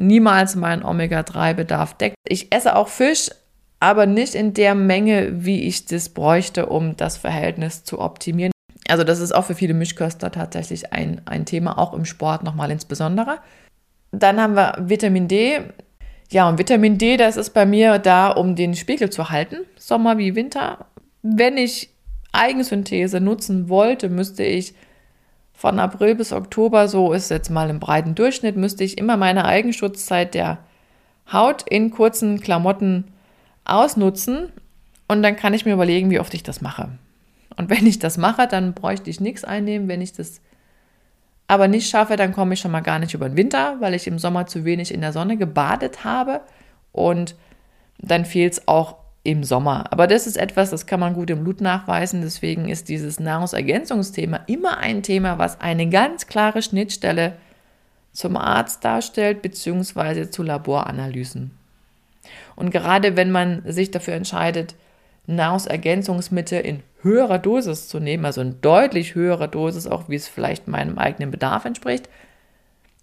niemals 0.00 0.56
meinen 0.56 0.82
Omega-3-Bedarf 0.82 1.94
deckt. 1.94 2.16
Ich 2.26 2.52
esse 2.52 2.74
auch 2.76 2.88
Fisch, 2.88 3.30
aber 3.78 4.06
nicht 4.06 4.34
in 4.34 4.54
der 4.54 4.74
Menge, 4.74 5.44
wie 5.44 5.62
ich 5.62 5.86
das 5.86 6.08
bräuchte, 6.08 6.66
um 6.66 6.96
das 6.96 7.16
Verhältnis 7.16 7.84
zu 7.84 8.00
optimieren. 8.00 8.52
Also 8.88 9.04
das 9.04 9.20
ist 9.20 9.32
auch 9.32 9.44
für 9.44 9.54
viele 9.54 9.74
Mischköster 9.74 10.32
tatsächlich 10.32 10.92
ein, 10.92 11.20
ein 11.26 11.44
Thema, 11.44 11.78
auch 11.78 11.94
im 11.94 12.04
Sport 12.04 12.42
nochmal 12.42 12.70
insbesondere. 12.70 13.38
Dann 14.10 14.40
haben 14.40 14.54
wir 14.54 14.76
Vitamin 14.80 15.28
D. 15.28 15.60
Ja, 16.30 16.48
und 16.48 16.58
Vitamin 16.58 16.98
D, 16.98 17.16
das 17.16 17.36
ist 17.36 17.50
bei 17.50 17.66
mir 17.66 17.98
da, 17.98 18.30
um 18.30 18.56
den 18.56 18.74
Spiegel 18.74 19.10
zu 19.10 19.30
halten, 19.30 19.58
Sommer 19.76 20.18
wie 20.18 20.34
Winter. 20.34 20.86
Wenn 21.22 21.56
ich 21.56 21.90
Eigensynthese 22.32 23.20
nutzen 23.20 23.68
wollte, 23.68 24.08
müsste 24.08 24.44
ich 24.44 24.74
von 25.60 25.78
April 25.78 26.14
bis 26.14 26.32
Oktober, 26.32 26.88
so 26.88 27.12
ist 27.12 27.28
jetzt 27.28 27.50
mal 27.50 27.68
im 27.68 27.80
breiten 27.80 28.14
Durchschnitt, 28.14 28.56
müsste 28.56 28.82
ich 28.82 28.96
immer 28.96 29.18
meine 29.18 29.44
Eigenschutzzeit 29.44 30.32
der 30.32 30.56
Haut 31.30 31.68
in 31.68 31.90
kurzen 31.90 32.40
Klamotten 32.40 33.12
ausnutzen 33.66 34.50
und 35.06 35.22
dann 35.22 35.36
kann 35.36 35.52
ich 35.52 35.66
mir 35.66 35.74
überlegen, 35.74 36.08
wie 36.08 36.18
oft 36.18 36.32
ich 36.32 36.42
das 36.42 36.62
mache. 36.62 36.88
Und 37.58 37.68
wenn 37.68 37.86
ich 37.86 37.98
das 37.98 38.16
mache, 38.16 38.46
dann 38.46 38.72
bräuchte 38.72 39.10
ich 39.10 39.20
nichts 39.20 39.44
einnehmen. 39.44 39.86
Wenn 39.86 40.00
ich 40.00 40.14
das 40.14 40.40
aber 41.46 41.68
nicht 41.68 41.90
schaffe, 41.90 42.16
dann 42.16 42.32
komme 42.32 42.54
ich 42.54 42.60
schon 42.60 42.70
mal 42.70 42.80
gar 42.80 42.98
nicht 42.98 43.12
über 43.12 43.28
den 43.28 43.36
Winter, 43.36 43.76
weil 43.80 43.92
ich 43.92 44.06
im 44.06 44.18
Sommer 44.18 44.46
zu 44.46 44.64
wenig 44.64 44.94
in 44.94 45.02
der 45.02 45.12
Sonne 45.12 45.36
gebadet 45.36 46.04
habe 46.04 46.40
und 46.90 47.34
dann 47.98 48.24
fehlt 48.24 48.54
es 48.54 48.66
auch 48.66 48.96
im 49.22 49.44
Sommer. 49.44 49.92
Aber 49.92 50.06
das 50.06 50.26
ist 50.26 50.36
etwas, 50.36 50.70
das 50.70 50.86
kann 50.86 51.00
man 51.00 51.14
gut 51.14 51.30
im 51.30 51.44
Blut 51.44 51.60
nachweisen. 51.60 52.22
Deswegen 52.22 52.68
ist 52.68 52.88
dieses 52.88 53.20
Nahrungsergänzungsthema 53.20 54.40
immer 54.46 54.78
ein 54.78 55.02
Thema, 55.02 55.38
was 55.38 55.60
eine 55.60 55.88
ganz 55.88 56.26
klare 56.26 56.62
Schnittstelle 56.62 57.34
zum 58.12 58.36
Arzt 58.36 58.84
darstellt, 58.84 59.42
beziehungsweise 59.42 60.30
zu 60.30 60.42
Laboranalysen. 60.42 61.50
Und 62.56 62.70
gerade 62.70 63.16
wenn 63.16 63.30
man 63.30 63.62
sich 63.66 63.90
dafür 63.90 64.14
entscheidet, 64.14 64.74
Nahrungsergänzungsmittel 65.26 66.60
in 66.60 66.82
höherer 67.02 67.38
Dosis 67.38 67.88
zu 67.88 68.00
nehmen, 68.00 68.24
also 68.24 68.40
in 68.40 68.60
deutlich 68.60 69.14
höherer 69.14 69.48
Dosis, 69.48 69.86
auch 69.86 70.08
wie 70.08 70.16
es 70.16 70.28
vielleicht 70.28 70.66
meinem 70.66 70.98
eigenen 70.98 71.30
Bedarf 71.30 71.64
entspricht, 71.64 72.08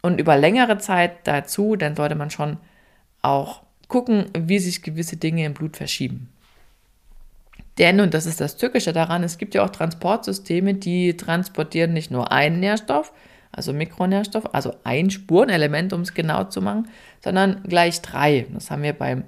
und 0.01 0.19
über 0.19 0.37
längere 0.37 0.77
Zeit 0.77 1.11
dazu, 1.23 1.75
dann 1.75 1.95
sollte 1.95 2.15
man 2.15 2.29
schon 2.29 2.57
auch 3.21 3.61
gucken, 3.87 4.25
wie 4.37 4.59
sich 4.59 4.81
gewisse 4.81 5.17
Dinge 5.17 5.45
im 5.45 5.53
Blut 5.53 5.77
verschieben. 5.77 6.29
Denn, 7.77 7.99
und 7.99 8.13
das 8.13 8.25
ist 8.25 8.41
das 8.41 8.57
Tückische 8.57 8.91
daran, 8.91 9.23
es 9.23 9.37
gibt 9.37 9.53
ja 9.53 9.63
auch 9.63 9.69
Transportsysteme, 9.69 10.73
die 10.73 11.15
transportieren 11.15 11.93
nicht 11.93 12.09
nur 12.09 12.31
einen 12.31 12.59
Nährstoff, 12.59 13.13
also 13.51 13.71
Mikronährstoff, 13.71 14.53
also 14.53 14.73
ein 14.83 15.09
Spurenelement, 15.09 15.93
um 15.93 16.01
es 16.01 16.13
genau 16.13 16.45
zu 16.45 16.61
machen, 16.61 16.89
sondern 17.23 17.61
gleich 17.63 18.01
drei. 18.01 18.47
Das 18.51 18.71
haben 18.71 18.83
wir 18.83 18.93
beim 18.93 19.25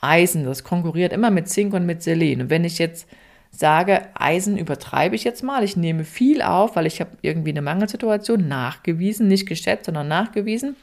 Eisen, 0.00 0.44
das 0.44 0.62
konkurriert 0.62 1.12
immer 1.12 1.30
mit 1.30 1.48
Zink 1.48 1.74
und 1.74 1.86
mit 1.86 2.02
Selen. 2.02 2.42
Und 2.42 2.50
wenn 2.50 2.64
ich 2.64 2.78
jetzt 2.78 3.08
sage, 3.50 4.02
Eisen 4.14 4.56
übertreibe 4.56 5.16
ich 5.16 5.24
jetzt 5.24 5.42
mal, 5.42 5.64
ich 5.64 5.76
nehme 5.76 6.04
viel 6.04 6.42
auf, 6.42 6.76
weil 6.76 6.86
ich 6.86 7.00
habe 7.00 7.10
irgendwie 7.22 7.50
eine 7.50 7.62
Mangelsituation 7.62 8.46
nachgewiesen, 8.46 9.26
nicht 9.26 9.46
geschätzt, 9.46 9.86
sondern 9.86 10.06
nachgewiesen, 10.06 10.76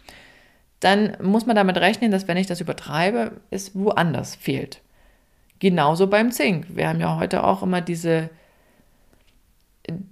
dann 0.80 1.18
muss 1.22 1.46
man 1.46 1.56
damit 1.56 1.78
rechnen, 1.78 2.12
dass 2.12 2.28
wenn 2.28 2.38
ich 2.38 2.48
das 2.48 2.62
übertreibe, 2.62 3.34
es 3.50 3.76
woanders 3.76 4.36
fehlt. 4.36 4.82
Genauso 5.60 6.08
beim 6.08 6.32
Zink. 6.32 6.68
Wir 6.76 6.90
haben 6.90 7.00
ja 7.00 7.18
heute 7.18 7.44
auch 7.44 7.64
immer 7.64 7.82
diese, 7.82 8.30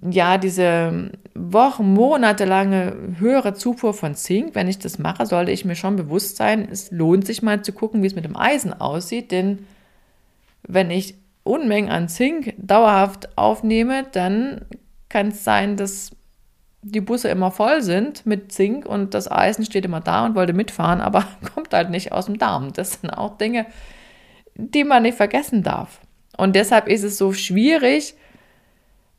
ja, 0.08 0.38
diese 0.38 1.10
Wochen, 1.34 1.92
monatelange 1.92 3.14
höhere 3.18 3.54
Zufuhr 3.54 3.92
von 3.92 4.14
Zink. 4.14 4.54
Wenn 4.54 4.68
ich 4.68 4.78
das 4.78 4.98
mache, 4.98 5.26
sollte 5.26 5.52
ich 5.52 5.64
mir 5.64 5.76
schon 5.76 5.96
bewusst 5.96 6.36
sein, 6.36 6.68
es 6.70 6.90
lohnt 6.90 7.26
sich 7.26 7.42
mal 7.42 7.62
zu 7.62 7.72
gucken, 7.72 8.02
wie 8.02 8.06
es 8.06 8.14
mit 8.14 8.24
dem 8.24 8.36
Eisen 8.36 8.72
aussieht, 8.72 9.30
denn 9.30 9.66
wenn 10.66 10.90
ich 10.90 11.16
Unmengen 11.42 11.90
an 11.90 12.08
Zink 12.08 12.54
dauerhaft 12.56 13.36
aufnehme, 13.36 14.06
dann 14.12 14.62
kann 15.10 15.28
es 15.28 15.44
sein, 15.44 15.76
dass 15.76 16.13
die 16.84 17.00
Busse 17.00 17.28
immer 17.28 17.50
voll 17.50 17.82
sind 17.82 18.26
mit 18.26 18.52
Zink 18.52 18.84
und 18.84 19.14
das 19.14 19.30
Eisen 19.30 19.64
steht 19.64 19.86
immer 19.86 20.00
da 20.00 20.26
und 20.26 20.34
wollte 20.34 20.52
mitfahren, 20.52 21.00
aber 21.00 21.26
kommt 21.54 21.72
halt 21.72 21.90
nicht 21.90 22.12
aus 22.12 22.26
dem 22.26 22.38
Darm. 22.38 22.72
Das 22.72 23.00
sind 23.00 23.10
auch 23.10 23.38
Dinge, 23.38 23.66
die 24.54 24.84
man 24.84 25.02
nicht 25.02 25.16
vergessen 25.16 25.62
darf. 25.62 26.00
Und 26.36 26.54
deshalb 26.54 26.88
ist 26.88 27.02
es 27.02 27.16
so 27.16 27.32
schwierig, 27.32 28.14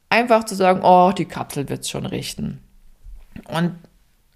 einfach 0.10 0.44
zu 0.44 0.56
sagen, 0.56 0.82
oh, 0.84 1.12
die 1.12 1.26
Kapsel 1.26 1.68
wird 1.70 1.82
es 1.82 1.90
schon 1.90 2.06
richten. 2.06 2.62
Und 3.48 3.76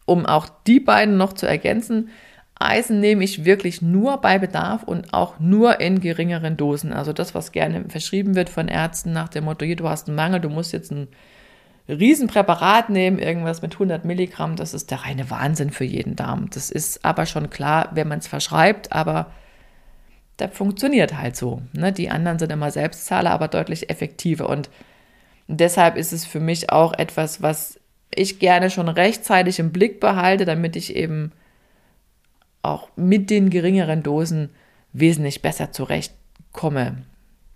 um 0.06 0.26
auch 0.26 0.50
die 0.66 0.80
beiden 0.80 1.18
noch 1.18 1.34
zu 1.34 1.46
ergänzen, 1.46 2.10
Eisen 2.56 3.00
nehme 3.00 3.24
ich 3.24 3.46
wirklich 3.46 3.82
nur 3.82 4.20
bei 4.20 4.40
Bedarf 4.40 4.84
und 4.84 5.14
auch 5.14 5.40
nur 5.40 5.80
in 5.80 6.02
geringeren 6.02 6.58
Dosen. 6.58 6.92
Also 6.92 7.14
das, 7.14 7.36
was 7.36 7.52
gerne 7.52 7.86
verschrieben 7.88 8.36
wird 8.36 8.50
von 8.50 8.68
Ärzten 8.68 9.14
nach 9.14 9.30
dem 9.30 9.46
Motto, 9.46 9.66
du 9.66 9.88
hast 9.88 10.08
einen 10.08 10.16
Mangel, 10.16 10.42
du 10.42 10.50
musst 10.50 10.74
jetzt 10.74 10.92
ein 10.92 11.08
Riesenpräparat 11.90 12.90
nehmen, 12.90 13.18
irgendwas 13.18 13.62
mit 13.62 13.74
100 13.74 14.06
Milligramm, 14.06 14.56
das 14.56 14.74
ist 14.74 14.92
der 14.92 15.06
reine 15.06 15.30
Wahnsinn 15.30 15.72
für 15.72 15.86
jeden 15.86 16.16
Darm. 16.16 16.50
Das 16.52 16.70
ist 16.70 17.04
aber 17.04 17.26
schon 17.26 17.50
klar, 17.50 17.90
wenn 17.94 18.08
man 18.08 18.20
es 18.20 18.28
verschreibt, 18.28 18.92
aber 18.92 19.32
der 20.38 20.50
funktioniert 20.50 21.18
halt 21.18 21.36
so. 21.36 21.62
Ne? 21.74 21.92
Die 21.92 22.10
anderen 22.10 22.40
sind 22.40 22.52
immer 22.52 22.72
Selbstzahler, 22.72 23.32
aber 23.32 23.48
deutlich 23.48 23.90
effektiver. 23.90 24.48
Und 24.48 24.70
deshalb 25.48 25.98
ist 25.98 26.14
es 26.14 26.26
für 26.26 26.40
mich 26.40 26.72
auch 26.72 26.94
etwas, 26.94 27.42
was 27.42 27.80
ich 28.14 28.40
gerne 28.40 28.70
schon 28.70 28.88
rechtzeitig 28.88 29.60
im 29.60 29.72
Blick 29.72 30.00
behalte, 30.00 30.46
damit 30.46 30.76
ich 30.76 30.96
eben 30.96 31.32
auch 32.62 32.90
mit 32.96 33.30
den 33.30 33.50
geringeren 33.50 34.04
Dosen 34.04 34.50
wesentlich 34.94 35.42
besser 35.42 35.72
zurechtkomme. 35.72 37.04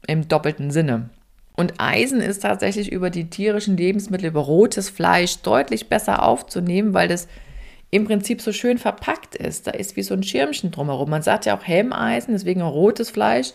Im 0.07 0.27
doppelten 0.27 0.71
Sinne. 0.71 1.09
Und 1.55 1.79
Eisen 1.79 2.19
ist 2.19 2.41
tatsächlich 2.41 2.91
über 2.91 3.09
die 3.09 3.29
tierischen 3.29 3.77
Lebensmittel, 3.77 4.27
über 4.27 4.41
rotes 4.41 4.89
Fleisch 4.89 5.37
deutlich 5.41 5.87
besser 5.87 6.23
aufzunehmen, 6.23 6.93
weil 6.93 7.07
das 7.07 7.27
im 7.91 8.05
Prinzip 8.05 8.41
so 8.41 8.51
schön 8.51 8.79
verpackt 8.79 9.35
ist. 9.35 9.67
Da 9.67 9.71
ist 9.71 9.95
wie 9.95 10.01
so 10.01 10.15
ein 10.15 10.23
Schirmchen 10.23 10.71
drumherum. 10.71 11.11
Man 11.11 11.21
sagt 11.21 11.45
ja 11.45 11.55
auch 11.55 11.63
Helmeisen, 11.63 12.33
deswegen 12.33 12.61
rotes 12.61 13.11
Fleisch. 13.11 13.51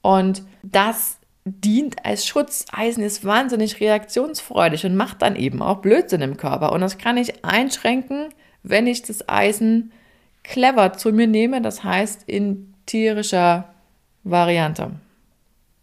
Und 0.00 0.42
das 0.62 1.18
dient 1.44 2.04
als 2.04 2.26
Schutz. 2.26 2.64
Eisen 2.72 3.02
ist 3.02 3.24
wahnsinnig 3.24 3.78
reaktionsfreudig 3.80 4.86
und 4.86 4.96
macht 4.96 5.20
dann 5.20 5.36
eben 5.36 5.60
auch 5.60 5.82
Blödsinn 5.82 6.22
im 6.22 6.38
Körper. 6.38 6.72
Und 6.72 6.80
das 6.80 6.96
kann 6.96 7.18
ich 7.18 7.44
einschränken, 7.44 8.28
wenn 8.62 8.86
ich 8.86 9.02
das 9.02 9.28
Eisen 9.28 9.92
clever 10.44 10.94
zu 10.94 11.12
mir 11.12 11.26
nehme, 11.26 11.60
das 11.60 11.84
heißt 11.84 12.24
in 12.26 12.74
tierischer 12.86 13.74
Variante. 14.24 14.92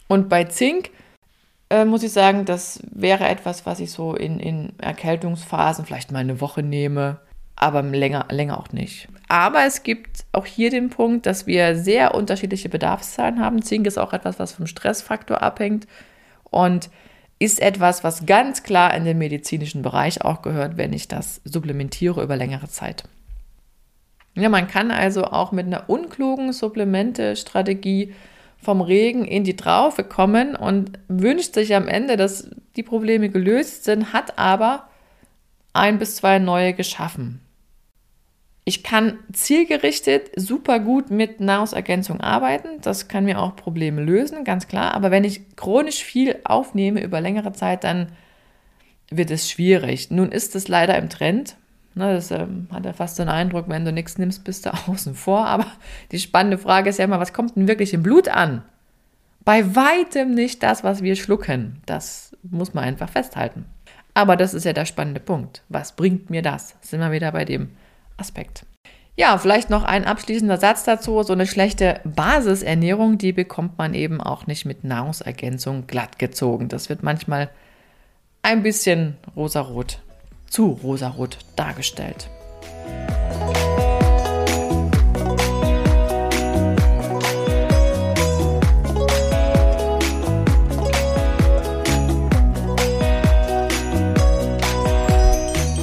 Und 0.08 0.28
bei 0.30 0.46
Zink 0.46 0.90
äh, 1.70 1.86
muss 1.86 2.04
ich 2.04 2.12
sagen, 2.12 2.46
das 2.46 2.82
wäre 2.92 3.28
etwas, 3.28 3.66
was 3.66 3.80
ich 3.80 3.92
so 3.92 4.16
in, 4.16 4.40
in 4.40 4.74
Erkältungsphasen 4.80 5.86
vielleicht 5.86 6.12
mal 6.12 6.20
eine 6.20 6.42
Woche 6.42 6.64
nehme, 6.64 7.20
aber 7.56 7.82
länger, 7.82 8.26
länger 8.32 8.60
auch 8.60 8.72
nicht. 8.72 9.08
Aber 9.28 9.66
es 9.66 9.84
gibt 9.84 10.26
auch 10.32 10.46
hier 10.46 10.70
den 10.72 10.90
Punkt, 10.90 11.26
dass 11.26 11.46
wir 11.46 11.76
sehr 11.76 12.16
unterschiedliche 12.16 12.70
Bedarfszahlen 12.70 13.40
haben. 13.40 13.62
Zink 13.62 13.86
ist 13.86 13.98
auch 13.98 14.14
etwas, 14.14 14.40
was 14.40 14.54
vom 14.54 14.66
Stressfaktor 14.66 15.44
abhängt 15.44 15.86
und 16.46 16.90
ist 17.38 17.62
etwas, 17.62 18.04
was 18.04 18.26
ganz 18.26 18.64
klar 18.64 18.94
in 18.94 19.06
den 19.06 19.18
medizinischen 19.18 19.82
Bereich 19.82 20.24
auch 20.24 20.42
gehört, 20.42 20.78
wenn 20.78 20.94
ich 20.94 21.08
das 21.08 21.42
supplementiere 21.46 22.24
über 22.24 22.36
längere 22.36 22.68
Zeit. 22.68 23.04
Ja, 24.36 24.50
man 24.50 24.68
kann 24.68 24.92
also 24.92 25.26
auch 25.26 25.52
mit 25.52 25.66
einer 25.66 25.90
unklugen 25.90 26.54
Supplemente-Strategie 26.54 28.14
vom 28.62 28.82
Regen 28.82 29.26
in 29.26 29.44
die 29.44 29.56
Traufe 29.56 30.04
kommen 30.04 30.56
und 30.56 31.00
wünscht 31.08 31.54
sich 31.54 31.76
am 31.76 31.88
Ende, 31.88 32.18
dass 32.18 32.50
die 32.76 32.84
Probleme 32.84 33.30
gelöst 33.30 33.86
sind, 33.86 34.14
hat 34.14 34.38
aber 34.38 34.90
ein 35.74 36.00
bis 36.00 36.18
zwei 36.18 36.40
neue 36.40 36.74
geschaffen. 36.74 37.42
Ich 38.66 38.84
kann 38.84 39.18
zielgerichtet 39.34 40.30
super 40.36 40.80
gut 40.80 41.10
mit 41.10 41.40
Nahrungsergänzung 41.40 42.22
arbeiten. 42.22 42.82
Das 42.82 43.08
kann 43.08 43.26
mir 43.26 43.40
auch 43.40 43.56
Probleme 43.56 44.04
lösen, 44.04 44.44
ganz 44.44 44.68
klar. 44.68 44.94
Aber 44.94 45.10
wenn 45.10 45.24
ich 45.24 45.56
chronisch 45.56 46.04
viel 46.04 46.36
aufnehme 46.44 47.02
über 47.02 47.20
längere 47.20 47.54
Zeit, 47.54 47.84
dann 47.84 48.12
wird 49.10 49.32
es 49.32 49.50
schwierig. 49.50 50.12
Nun 50.12 50.32
ist 50.32 50.56
es 50.56 50.68
leider 50.68 50.98
im 50.98 51.10
Trend. 51.10 51.56
Ne, 51.96 52.14
das 52.14 52.32
ähm, 52.32 52.68
hat 52.72 52.86
ja 52.86 52.94
fast 52.94 53.20
den 53.20 53.30
Eindruck, 53.30 53.66
wenn 53.68 53.84
du 53.84 53.92
nichts 53.92 54.18
nimmst, 54.18 54.44
bist 54.44 54.66
du 54.66 54.72
außen 54.88 55.16
vor. 55.16 55.46
Aber 55.46 55.66
die 56.12 56.20
spannende 56.20 56.58
Frage 56.58 56.90
ist 56.90 57.00
ja 57.00 57.06
immer, 57.06 57.20
was 57.20 57.34
kommt 57.34 57.56
denn 57.56 57.68
wirklich 57.68 57.94
im 57.94 58.04
Blut 58.04 58.30
an? 58.30 58.64
Bei 59.44 59.76
weitem 59.76 60.34
nicht 60.36 60.62
das, 60.62 60.84
was 60.84 61.02
wir 61.02 61.16
schlucken. 61.16 61.82
Das 61.86 62.36
muss 62.44 62.74
man 62.74 62.84
einfach 62.84 63.10
festhalten. 63.10 63.66
Aber 64.14 64.36
das 64.36 64.54
ist 64.54 64.66
ja 64.66 64.74
der 64.74 64.86
spannende 64.86 65.20
Punkt. 65.20 65.64
Was 65.70 65.96
bringt 65.96 66.30
mir 66.30 66.42
das? 66.42 66.76
Sind 66.82 67.00
wir 67.00 67.12
wieder 67.12 67.32
bei 67.32 67.46
dem 67.46 67.70
Aspekt. 68.18 68.66
Ja, 69.16 69.38
vielleicht 69.38 69.70
noch 69.70 69.84
ein 69.84 70.06
abschließender 70.06 70.58
Satz 70.58 70.84
dazu. 70.84 71.24
So 71.24 71.34
eine 71.34 71.48
schlechte 71.48 72.00
Basisernährung, 72.06 73.18
die 73.18 73.34
bekommt 73.34 73.78
man 73.78 73.94
eben 73.94 74.22
auch 74.22 74.48
nicht 74.48 74.66
mit 74.66 74.84
Nahrungsergänzung 74.84 75.88
glatt 75.88 76.20
gezogen. 76.20 76.70
Das 76.70 76.90
wird 76.90 77.04
manchmal 77.04 77.50
ein 78.42 78.64
bisschen 78.64 79.18
rosarot 79.36 80.00
zu 80.50 80.80
rosarot 80.84 81.38
dargestellt. 81.56 82.30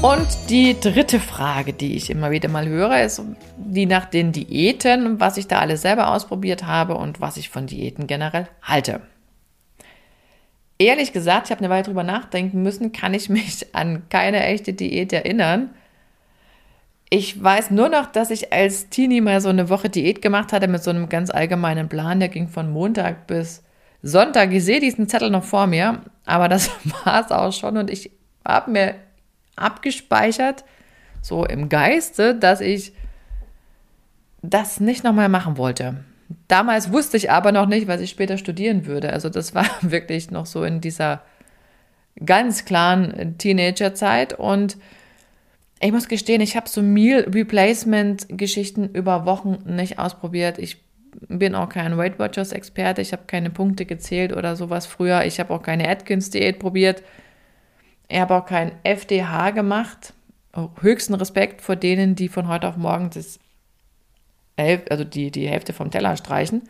Und 0.02 0.28
die 0.50 0.78
dritte 0.80 1.18
Frage, 1.18 1.72
die 1.72 1.96
ich 1.96 2.10
immer 2.10 2.30
wieder 2.30 2.48
mal 2.48 2.68
höre, 2.68 3.02
ist 3.02 3.20
die 3.56 3.86
nach 3.86 4.04
den 4.04 4.30
Diäten, 4.30 5.18
was 5.18 5.36
ich 5.36 5.48
da 5.48 5.58
alles 5.58 5.82
selber 5.82 6.12
ausprobiert 6.12 6.64
habe 6.64 6.94
und 6.94 7.20
was 7.20 7.36
ich 7.36 7.48
von 7.48 7.66
Diäten 7.66 8.06
generell 8.06 8.46
halte 8.62 9.00
ehrlich 10.78 11.12
gesagt, 11.12 11.46
ich 11.46 11.50
habe 11.50 11.60
eine 11.60 11.70
Weile 11.70 11.84
drüber 11.84 12.02
nachdenken 12.02 12.62
müssen, 12.62 12.92
kann 12.92 13.14
ich 13.14 13.28
mich 13.28 13.66
an 13.74 14.08
keine 14.08 14.44
echte 14.44 14.72
Diät 14.72 15.12
erinnern. 15.12 15.70
Ich 17.08 17.42
weiß 17.42 17.70
nur 17.70 17.88
noch, 17.88 18.06
dass 18.06 18.30
ich 18.30 18.52
als 18.52 18.88
Teenie 18.88 19.20
mal 19.20 19.40
so 19.40 19.48
eine 19.48 19.68
Woche 19.68 19.88
Diät 19.88 20.22
gemacht 20.22 20.52
hatte 20.52 20.66
mit 20.66 20.82
so 20.82 20.90
einem 20.90 21.08
ganz 21.08 21.30
allgemeinen 21.30 21.88
Plan, 21.88 22.18
der 22.18 22.28
ging 22.28 22.48
von 22.48 22.70
Montag 22.70 23.28
bis 23.28 23.62
Sonntag. 24.02 24.52
Ich 24.52 24.64
sehe 24.64 24.80
diesen 24.80 25.08
Zettel 25.08 25.30
noch 25.30 25.44
vor 25.44 25.66
mir, 25.66 26.02
aber 26.24 26.48
das 26.48 26.70
war 27.04 27.24
es 27.24 27.30
auch 27.30 27.52
schon 27.52 27.76
und 27.76 27.90
ich 27.90 28.10
habe 28.44 28.70
mir 28.70 28.94
abgespeichert, 29.54 30.64
so 31.22 31.44
im 31.44 31.68
Geiste, 31.68 32.34
dass 32.34 32.60
ich 32.60 32.92
das 34.42 34.80
nicht 34.80 35.02
nochmal 35.02 35.28
machen 35.28 35.56
wollte. 35.56 36.04
Damals 36.48 36.92
wusste 36.92 37.16
ich 37.16 37.30
aber 37.30 37.52
noch 37.52 37.66
nicht, 37.66 37.86
was 37.86 38.00
ich 38.00 38.10
später 38.10 38.38
studieren 38.38 38.86
würde. 38.86 39.12
Also 39.12 39.28
das 39.28 39.54
war 39.54 39.66
wirklich 39.82 40.30
noch 40.30 40.46
so 40.46 40.64
in 40.64 40.80
dieser 40.80 41.22
ganz 42.24 42.64
klaren 42.64 43.36
Teenagerzeit 43.38 44.32
und 44.32 44.76
ich 45.80 45.92
muss 45.92 46.08
gestehen, 46.08 46.40
ich 46.40 46.56
habe 46.56 46.68
so 46.68 46.82
Meal 46.82 47.28
Replacement 47.28 48.26
Geschichten 48.30 48.88
über 48.94 49.26
Wochen 49.26 49.58
nicht 49.66 49.98
ausprobiert. 49.98 50.58
Ich 50.58 50.82
bin 51.28 51.54
auch 51.54 51.68
kein 51.68 51.98
Weight 51.98 52.18
Watchers 52.18 52.52
Experte. 52.52 53.02
Ich 53.02 53.12
habe 53.12 53.24
keine 53.26 53.50
Punkte 53.50 53.84
gezählt 53.84 54.34
oder 54.34 54.56
sowas 54.56 54.86
früher. 54.86 55.24
Ich 55.24 55.38
habe 55.38 55.52
auch 55.52 55.62
keine 55.62 55.88
Atkins 55.88 56.30
Diät 56.30 56.58
probiert. 56.58 57.02
Ich 58.08 58.18
habe 58.18 58.34
auch 58.34 58.46
kein 58.46 58.72
FDH 58.84 59.50
gemacht. 59.50 60.14
Höchsten 60.80 61.14
Respekt 61.14 61.60
vor 61.60 61.76
denen, 61.76 62.14
die 62.14 62.28
von 62.28 62.48
heute 62.48 62.68
auf 62.68 62.78
morgen 62.78 63.10
das 63.12 63.38
also 64.56 65.04
die, 65.04 65.30
die 65.30 65.48
Hälfte 65.48 65.72
vom 65.72 65.90
Teller 65.90 66.16
streichen. 66.16 66.62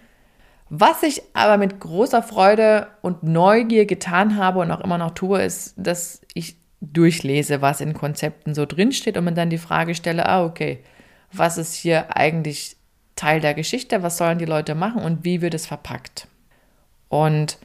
Was 0.68 1.02
ich 1.02 1.22
aber 1.32 1.58
mit 1.58 1.78
großer 1.78 2.22
Freude 2.22 2.88
und 3.00 3.22
Neugier 3.22 3.86
getan 3.86 4.36
habe 4.36 4.58
und 4.58 4.70
auch 4.70 4.80
immer 4.80 4.98
noch 4.98 5.12
tue, 5.12 5.42
ist, 5.42 5.74
dass 5.76 6.20
ich 6.34 6.56
durchlese, 6.80 7.62
was 7.62 7.80
in 7.80 7.94
Konzepten 7.94 8.54
so 8.54 8.66
drinsteht 8.66 9.16
und 9.16 9.24
mir 9.24 9.32
dann 9.32 9.50
die 9.50 9.58
Frage 9.58 9.94
stelle, 9.94 10.28
ah, 10.28 10.44
okay, 10.44 10.82
was 11.32 11.58
ist 11.58 11.74
hier 11.74 12.16
eigentlich 12.16 12.76
Teil 13.14 13.40
der 13.40 13.54
Geschichte, 13.54 14.02
was 14.02 14.18
sollen 14.18 14.38
die 14.38 14.44
Leute 14.44 14.74
machen 14.74 15.02
und 15.02 15.24
wie 15.24 15.40
wird 15.40 15.54
es 15.54 15.66
verpackt? 15.66 16.28
Und 17.08 17.58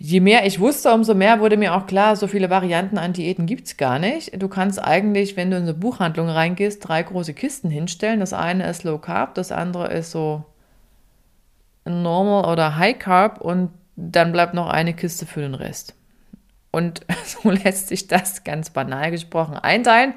Je 0.00 0.20
mehr 0.20 0.46
ich 0.46 0.60
wusste, 0.60 0.92
umso 0.92 1.14
mehr 1.14 1.40
wurde 1.40 1.56
mir 1.56 1.74
auch 1.74 1.86
klar, 1.86 2.14
so 2.14 2.28
viele 2.28 2.50
Varianten 2.50 2.98
an 2.98 3.12
Diäten 3.12 3.46
gibt 3.46 3.66
es 3.66 3.76
gar 3.76 3.98
nicht. 3.98 4.40
Du 4.40 4.48
kannst 4.48 4.80
eigentlich, 4.82 5.36
wenn 5.36 5.50
du 5.50 5.56
in 5.56 5.64
eine 5.64 5.74
Buchhandlung 5.74 6.28
reingehst, 6.28 6.86
drei 6.86 7.02
große 7.02 7.34
Kisten 7.34 7.68
hinstellen. 7.68 8.20
Das 8.20 8.32
eine 8.32 8.68
ist 8.70 8.84
Low 8.84 8.98
Carb, 8.98 9.34
das 9.34 9.50
andere 9.50 9.88
ist 9.88 10.12
so 10.12 10.44
Normal 11.84 12.50
oder 12.52 12.76
High 12.76 12.98
Carb 12.98 13.40
und 13.40 13.70
dann 13.96 14.30
bleibt 14.30 14.54
noch 14.54 14.68
eine 14.68 14.94
Kiste 14.94 15.26
für 15.26 15.40
den 15.40 15.54
Rest. 15.54 15.96
Und 16.70 17.00
so 17.24 17.50
lässt 17.50 17.88
sich 17.88 18.06
das 18.06 18.44
ganz 18.44 18.70
banal 18.70 19.10
gesprochen 19.10 19.56
einteilen. 19.56 20.14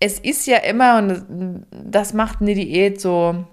Es 0.00 0.18
ist 0.18 0.46
ja 0.46 0.58
immer, 0.58 0.98
und 0.98 1.66
das 1.70 2.14
macht 2.14 2.40
eine 2.40 2.54
Diät 2.54 2.98
so, 2.98 3.44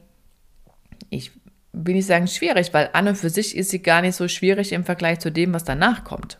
ich 1.10 1.32
will 1.74 1.98
ich 1.98 2.06
sagen, 2.06 2.28
schwierig, 2.28 2.74
weil 2.74 2.90
an 2.94 3.08
und 3.08 3.16
für 3.18 3.30
sich 3.30 3.58
ist 3.58 3.72
sie 3.72 3.82
gar 3.82 4.02
nicht 4.02 4.16
so 4.16 4.28
schwierig 4.28 4.72
im 4.72 4.86
Vergleich 4.86 5.20
zu 5.20 5.32
dem, 5.32 5.54
was 5.54 5.64
danach 5.64 6.04
kommt. 6.04 6.40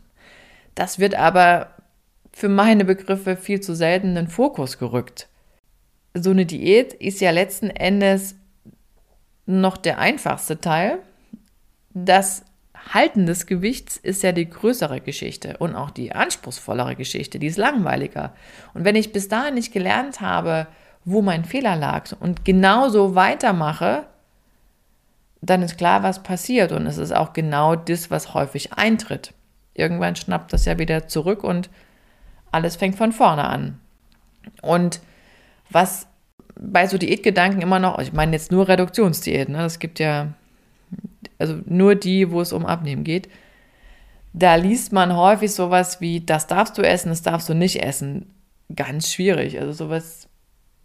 Das 0.74 0.98
wird 0.98 1.16
aber 1.16 1.70
für 2.32 2.48
meine 2.48 2.84
Begriffe 2.84 3.36
viel 3.36 3.60
zu 3.60 3.74
selten 3.74 4.08
in 4.08 4.14
den 4.14 4.28
Fokus 4.28 4.78
gerückt. 4.78 5.28
So 6.14 6.30
eine 6.30 6.46
Diät 6.46 6.92
ist 6.94 7.20
ja 7.20 7.32
letzten 7.32 7.70
Endes 7.70 8.36
noch 9.46 9.76
der 9.76 9.98
einfachste 9.98 10.60
Teil. 10.60 10.98
Das 11.92 12.44
Halten 12.92 13.26
des 13.26 13.46
Gewichts 13.46 13.96
ist 13.96 14.22
ja 14.22 14.32
die 14.32 14.48
größere 14.48 15.00
Geschichte 15.00 15.56
und 15.58 15.74
auch 15.74 15.90
die 15.90 16.12
anspruchsvollere 16.12 16.96
Geschichte, 16.96 17.38
die 17.38 17.46
ist 17.46 17.56
langweiliger. 17.56 18.34
Und 18.74 18.84
wenn 18.84 18.96
ich 18.96 19.12
bis 19.12 19.28
dahin 19.28 19.54
nicht 19.54 19.72
gelernt 19.72 20.20
habe, 20.20 20.66
wo 21.04 21.22
mein 21.22 21.44
Fehler 21.44 21.76
lag 21.76 22.10
und 22.20 22.44
genauso 22.44 23.14
weitermache, 23.14 24.06
dann 25.46 25.62
ist 25.62 25.76
klar, 25.76 26.02
was 26.02 26.22
passiert. 26.22 26.72
Und 26.72 26.86
es 26.86 26.98
ist 26.98 27.12
auch 27.12 27.32
genau 27.32 27.76
das, 27.76 28.10
was 28.10 28.34
häufig 28.34 28.72
eintritt. 28.72 29.34
Irgendwann 29.74 30.16
schnappt 30.16 30.52
das 30.52 30.64
ja 30.64 30.78
wieder 30.78 31.08
zurück 31.08 31.44
und 31.44 31.68
alles 32.50 32.76
fängt 32.76 32.96
von 32.96 33.12
vorne 33.12 33.44
an. 33.44 33.80
Und 34.62 35.00
was 35.70 36.06
bei 36.54 36.86
so 36.86 36.98
Diätgedanken 36.98 37.60
immer 37.60 37.80
noch, 37.80 37.98
ich 37.98 38.12
meine 38.12 38.32
jetzt 38.32 38.52
nur 38.52 38.68
Reduktionsdiät, 38.68 39.48
ne? 39.48 39.64
Es 39.64 39.80
gibt 39.80 39.98
ja, 39.98 40.34
also 41.38 41.58
nur 41.66 41.96
die, 41.96 42.30
wo 42.30 42.40
es 42.40 42.52
um 42.52 42.64
Abnehmen 42.64 43.04
geht. 43.04 43.28
Da 44.32 44.54
liest 44.54 44.92
man 44.92 45.16
häufig 45.16 45.52
sowas 45.52 46.00
wie, 46.00 46.20
das 46.20 46.46
darfst 46.46 46.78
du 46.78 46.82
essen, 46.82 47.08
das 47.08 47.22
darfst 47.22 47.48
du 47.48 47.54
nicht 47.54 47.82
essen. 47.82 48.32
Ganz 48.74 49.12
schwierig. 49.12 49.60
Also 49.60 49.72
sowas 49.72 50.28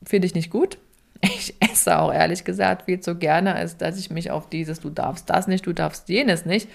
finde 0.03 0.27
ich 0.27 0.35
nicht 0.35 0.49
gut. 0.49 0.79
Ich 1.21 1.55
esse 1.59 1.99
auch 1.99 2.13
ehrlich 2.13 2.43
gesagt 2.43 2.85
viel 2.85 2.99
zu 2.99 3.15
gerne, 3.15 3.55
als 3.55 3.77
dass 3.77 3.99
ich 3.99 4.09
mich 4.09 4.31
auf 4.31 4.49
dieses, 4.49 4.79
du 4.79 4.89
darfst 4.89 5.29
das 5.29 5.47
nicht, 5.47 5.65
du 5.65 5.73
darfst 5.73 6.07
jenes 6.09 6.45
nicht. 6.45 6.69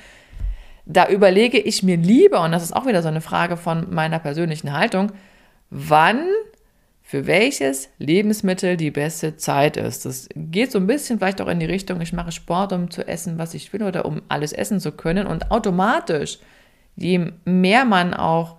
Da 0.87 1.09
überlege 1.09 1.59
ich 1.59 1.83
mir 1.83 1.97
lieber, 1.97 2.43
und 2.43 2.53
das 2.53 2.63
ist 2.63 2.77
auch 2.77 2.87
wieder 2.87 3.03
so 3.03 3.09
eine 3.09 3.23
Frage 3.23 3.57
von 3.57 3.93
meiner 3.95 4.19
persönlichen 4.19 4.73
Haltung, 4.73 5.13
wann 5.71 6.27
für 7.07 7.27
welches 7.27 7.91
Lebensmittel 7.99 8.77
die 8.77 8.91
beste 8.91 9.37
Zeit 9.37 9.77
ist. 9.77 10.07
Das 10.07 10.29
geht 10.35 10.73
so 10.73 10.79
ein 10.79 10.87
bisschen 10.87 11.19
vielleicht 11.19 11.41
auch 11.41 11.49
in 11.49 11.61
die 11.61 11.67
Richtung, 11.67 12.01
ich 12.01 12.13
mache 12.13 12.33
Sport, 12.33 12.73
um 12.73 12.91
zu 12.91 13.07
essen, 13.07 13.39
was 13.39 13.55
ich 13.55 13.73
will 13.73 13.83
oder 13.83 14.07
um 14.07 14.23
alles 14.29 14.53
essen 14.53 14.81
zu 14.81 14.91
können. 14.91 15.27
Und 15.27 15.51
automatisch, 15.51 16.39
je 16.97 17.31
mehr 17.45 17.85
man 17.85 18.15
auch 18.15 18.57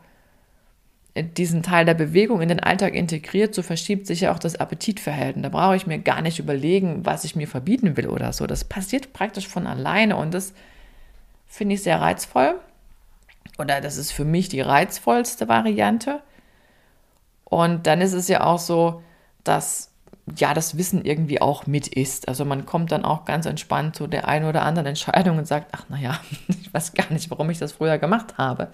diesen 1.15 1.63
Teil 1.63 1.86
der 1.86 1.93
Bewegung 1.93 2.41
in 2.41 2.49
den 2.49 2.60
Alltag 2.60 2.93
integriert, 2.93 3.56
so 3.56 3.62
verschiebt 3.62 4.06
sich 4.06 4.21
ja 4.21 4.34
auch 4.34 4.39
das 4.39 4.58
Appetitverhalten. 4.58 5.43
Da 5.43 5.49
brauche 5.49 5.75
ich 5.75 5.88
mir 5.88 5.97
gar 5.97 6.21
nicht 6.21 6.39
überlegen, 6.39 7.06
was 7.06 7.23
ich 7.23 7.36
mir 7.38 7.47
verbieten 7.47 7.95
will 7.95 8.08
oder 8.08 8.34
so. 8.34 8.45
Das 8.47 8.65
passiert 8.65 9.13
praktisch 9.13 9.47
von 9.47 9.65
alleine 9.65 10.17
und 10.17 10.34
das 10.34 10.54
finde 11.47 11.75
ich 11.75 11.84
sehr 11.84 12.01
reizvoll. 12.01 12.60
Oder 13.58 13.80
das 13.80 13.95
ist 13.95 14.12
für 14.12 14.25
mich 14.25 14.49
die 14.49 14.60
reizvollste 14.60 15.47
Variante. 15.47 16.21
Und 17.45 17.88
dann 17.88 18.01
ist 18.01 18.13
es 18.13 18.28
ja 18.28 18.43
auch 18.43 18.60
so, 18.60 19.01
dass 19.45 19.91
ja 20.38 20.54
das 20.54 20.78
Wissen 20.78 21.06
irgendwie 21.06 21.39
auch 21.39 21.65
mit 21.65 21.88
ist. 21.88 22.28
Also 22.28 22.43
man 22.43 22.65
kommt 22.65 22.91
dann 22.91 23.06
auch 23.06 23.23
ganz 23.23 23.45
entspannt 23.45 23.95
zu 23.95 24.08
der 24.08 24.28
einen 24.28 24.45
oder 24.45 24.63
anderen 24.63 24.88
Entscheidung 24.88 25.38
und 25.38 25.47
sagt, 25.47 25.69
ach 25.71 25.86
naja, 25.88 26.19
ich 26.49 26.73
weiß 26.73 26.93
gar 26.93 27.12
nicht, 27.13 27.32
warum 27.32 27.49
ich 27.49 27.60
das 27.60 27.71
früher 27.71 27.97
gemacht 27.99 28.38
habe. 28.38 28.71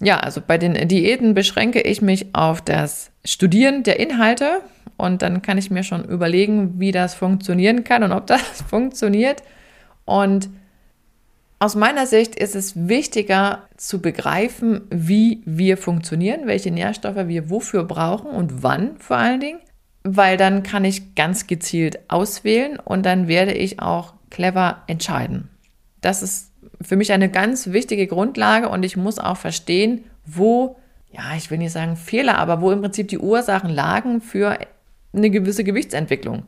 Ja, 0.00 0.18
also 0.18 0.40
bei 0.44 0.58
den 0.58 0.88
Diäten 0.88 1.34
beschränke 1.34 1.80
ich 1.80 2.02
mich 2.02 2.34
auf 2.34 2.60
das 2.60 3.10
Studieren 3.24 3.84
der 3.84 4.00
Inhalte 4.00 4.60
und 4.96 5.22
dann 5.22 5.42
kann 5.42 5.58
ich 5.58 5.70
mir 5.70 5.82
schon 5.82 6.04
überlegen, 6.04 6.78
wie 6.78 6.92
das 6.92 7.14
funktionieren 7.14 7.84
kann 7.84 8.02
und 8.02 8.12
ob 8.12 8.26
das 8.28 8.62
funktioniert. 8.68 9.42
Und 10.04 10.48
aus 11.58 11.76
meiner 11.76 12.06
Sicht 12.06 12.34
ist 12.34 12.54
es 12.54 12.88
wichtiger 12.88 13.62
zu 13.76 14.02
begreifen, 14.02 14.82
wie 14.90 15.40
wir 15.46 15.78
funktionieren, 15.78 16.46
welche 16.46 16.70
Nährstoffe 16.70 17.28
wir 17.28 17.48
wofür 17.48 17.84
brauchen 17.84 18.30
und 18.30 18.62
wann 18.62 18.98
vor 18.98 19.16
allen 19.16 19.40
Dingen, 19.40 19.60
weil 20.02 20.36
dann 20.36 20.62
kann 20.62 20.84
ich 20.84 21.14
ganz 21.14 21.46
gezielt 21.46 22.10
auswählen 22.10 22.78
und 22.78 23.06
dann 23.06 23.28
werde 23.28 23.52
ich 23.52 23.80
auch 23.80 24.14
clever 24.28 24.82
entscheiden. 24.88 25.48
Das 26.02 26.22
ist 26.22 26.50
für 26.84 26.96
mich 26.96 27.12
eine 27.12 27.30
ganz 27.30 27.72
wichtige 27.72 28.06
Grundlage 28.06 28.68
und 28.68 28.84
ich 28.84 28.96
muss 28.96 29.18
auch 29.18 29.36
verstehen, 29.36 30.04
wo, 30.26 30.76
ja, 31.10 31.34
ich 31.36 31.50
will 31.50 31.58
nicht 31.58 31.72
sagen 31.72 31.96
Fehler, 31.96 32.38
aber 32.38 32.60
wo 32.60 32.70
im 32.70 32.80
Prinzip 32.80 33.08
die 33.08 33.18
Ursachen 33.18 33.70
lagen 33.70 34.20
für 34.20 34.58
eine 35.12 35.30
gewisse 35.30 35.64
Gewichtsentwicklung. 35.64 36.44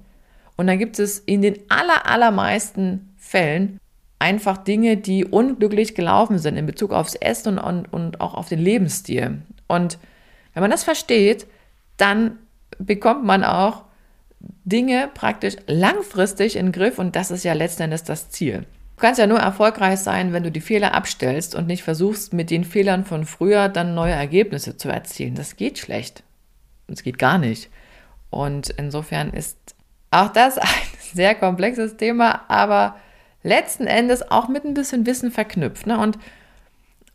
Und 0.57 0.67
dann 0.67 0.79
gibt 0.79 0.99
es 0.99 1.19
in 1.19 1.43
den 1.43 1.59
aller, 1.69 2.07
allermeisten 2.07 3.15
Fällen 3.17 3.79
einfach 4.19 4.57
Dinge, 4.59 4.97
die 4.97 5.25
unglücklich 5.25 5.95
gelaufen 5.95 6.39
sind 6.39 6.57
in 6.57 6.67
Bezug 6.67 6.93
aufs 6.93 7.15
Essen 7.15 7.59
und, 7.59 7.87
und, 7.87 7.93
und 7.93 8.21
auch 8.21 8.35
auf 8.35 8.49
den 8.49 8.59
Lebensstil. 8.59 9.43
Und 9.67 9.99
wenn 10.55 10.63
man 10.63 10.71
das 10.71 10.85
versteht, 10.85 11.47
dann 11.97 12.39
bekommt 12.79 13.25
man 13.25 13.45
auch 13.45 13.85
Dinge 14.65 15.11
praktisch 15.13 15.57
langfristig 15.67 16.57
in 16.57 16.67
den 16.67 16.73
Griff 16.73 16.99
und 16.99 17.17
das 17.17 17.31
ist 17.31 17.45
ja 17.45 17.53
letzten 17.53 17.83
Endes 17.83 18.05
das 18.05 18.31
Ziel. 18.31 18.67
Du 18.97 19.03
kannst 19.03 19.21
ja 19.21 19.27
nur 19.27 19.39
erfolgreich 19.39 20.01
sein, 20.01 20.33
wenn 20.33 20.43
du 20.43 20.51
die 20.51 20.63
Fehler 20.63 20.95
abstellst 20.95 21.55
und 21.55 21.67
nicht 21.67 21.83
versuchst, 21.83 22.33
mit 22.33 22.51
den 22.51 22.65
Fehlern 22.65 23.05
von 23.05 23.27
früher 23.27 23.69
dann 23.69 23.95
neue 23.95 24.15
Ergebnisse 24.15 24.79
zu 24.79 24.89
erzielen. 24.89 25.35
Das 25.35 25.57
geht 25.57 25.79
schlecht. 25.79 26.23
Das 26.89 27.03
geht 27.03 27.19
gar 27.19 27.37
nicht. 27.37 27.69
Und 28.31 28.71
insofern 28.71 29.35
ist 29.35 29.59
auch 30.11 30.33
das 30.33 30.57
ein 30.59 30.67
sehr 31.13 31.35
komplexes 31.35 31.99
Thema, 31.99 32.49
aber 32.49 32.97
letzten 33.43 33.87
Endes 33.87 34.31
auch 34.31 34.49
mit 34.49 34.65
ein 34.65 34.75
bisschen 34.75 35.05
Wissen 35.05 35.31
verknüpft. 35.31 35.87
Ne? 35.87 35.99
Und 35.99 36.19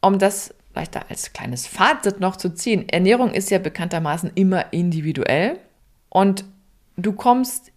um 0.02 0.20
das 0.20 0.54
vielleicht 0.72 0.96
da 0.96 1.02
als 1.10 1.34
kleines 1.34 1.66
Fazit 1.66 2.20
noch 2.20 2.36
zu 2.36 2.54
ziehen, 2.54 2.88
Ernährung 2.90 3.32
ist 3.32 3.50
ja 3.50 3.58
bekanntermaßen 3.58 4.32
immer 4.36 4.72
individuell 4.72 5.58
und 6.10 6.46
du 6.96 7.14
kommst 7.14 7.72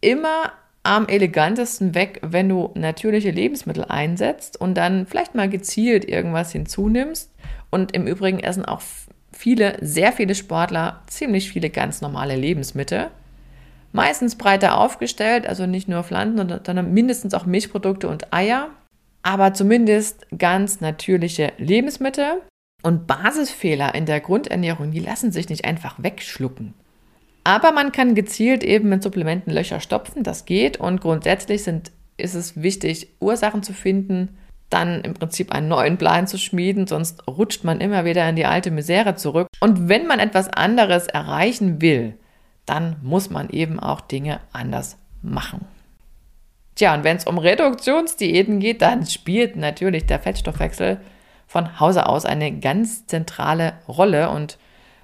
immer 0.00 0.52
am 0.88 1.06
elegantesten 1.06 1.94
weg, 1.94 2.18
wenn 2.22 2.48
du 2.48 2.70
natürliche 2.74 3.30
Lebensmittel 3.30 3.84
einsetzt 3.84 4.58
und 4.58 4.74
dann 4.74 5.04
vielleicht 5.04 5.34
mal 5.34 5.50
gezielt 5.50 6.08
irgendwas 6.08 6.50
hinzunimmst. 6.52 7.30
Und 7.68 7.92
im 7.92 8.06
Übrigen 8.06 8.40
essen 8.40 8.64
auch 8.64 8.80
viele, 9.30 9.76
sehr 9.82 10.12
viele 10.12 10.34
Sportler 10.34 11.02
ziemlich 11.06 11.50
viele 11.50 11.68
ganz 11.68 12.00
normale 12.00 12.36
Lebensmittel. 12.36 13.08
Meistens 13.92 14.36
breiter 14.36 14.78
aufgestellt, 14.78 15.46
also 15.46 15.66
nicht 15.66 15.88
nur 15.88 16.04
Pflanzen, 16.04 16.58
sondern 16.64 16.94
mindestens 16.94 17.34
auch 17.34 17.44
Milchprodukte 17.44 18.08
und 18.08 18.32
Eier. 18.32 18.70
Aber 19.22 19.52
zumindest 19.52 20.26
ganz 20.38 20.80
natürliche 20.80 21.52
Lebensmittel. 21.58 22.40
Und 22.82 23.06
Basisfehler 23.06 23.94
in 23.94 24.06
der 24.06 24.20
Grundernährung, 24.20 24.92
die 24.92 25.00
lassen 25.00 25.32
sich 25.32 25.50
nicht 25.50 25.66
einfach 25.66 25.96
wegschlucken. 25.98 26.72
Aber 27.48 27.72
man 27.72 27.92
kann 27.92 28.14
gezielt 28.14 28.62
eben 28.62 28.90
mit 28.90 29.02
Supplementen 29.02 29.50
Löcher 29.50 29.80
stopfen, 29.80 30.22
das 30.22 30.44
geht. 30.44 30.76
Und 30.76 31.00
grundsätzlich 31.00 31.64
sind, 31.64 31.92
ist 32.18 32.34
es 32.34 32.60
wichtig, 32.60 33.08
Ursachen 33.20 33.62
zu 33.62 33.72
finden, 33.72 34.36
dann 34.68 35.00
im 35.00 35.14
Prinzip 35.14 35.50
einen 35.50 35.68
neuen 35.68 35.96
Plan 35.96 36.26
zu 36.26 36.36
schmieden, 36.36 36.86
sonst 36.86 37.26
rutscht 37.26 37.64
man 37.64 37.80
immer 37.80 38.04
wieder 38.04 38.28
in 38.28 38.36
die 38.36 38.44
alte 38.44 38.70
Misere 38.70 39.14
zurück. 39.14 39.48
Und 39.60 39.88
wenn 39.88 40.06
man 40.06 40.18
etwas 40.18 40.50
anderes 40.50 41.06
erreichen 41.06 41.80
will, 41.80 42.18
dann 42.66 42.96
muss 43.00 43.30
man 43.30 43.48
eben 43.48 43.80
auch 43.80 44.02
Dinge 44.02 44.40
anders 44.52 44.98
machen. 45.22 45.64
Tja, 46.74 46.92
und 46.92 47.02
wenn 47.02 47.16
es 47.16 47.24
um 47.24 47.38
Reduktionsdiäten 47.38 48.60
geht, 48.60 48.82
dann 48.82 49.06
spielt 49.06 49.56
natürlich 49.56 50.04
der 50.04 50.20
Fettstoffwechsel 50.20 51.00
von 51.46 51.80
Hause 51.80 52.10
aus 52.10 52.26
eine 52.26 52.58
ganz 52.58 53.06
zentrale 53.06 53.72
Rolle 53.88 54.28
und 54.28 54.58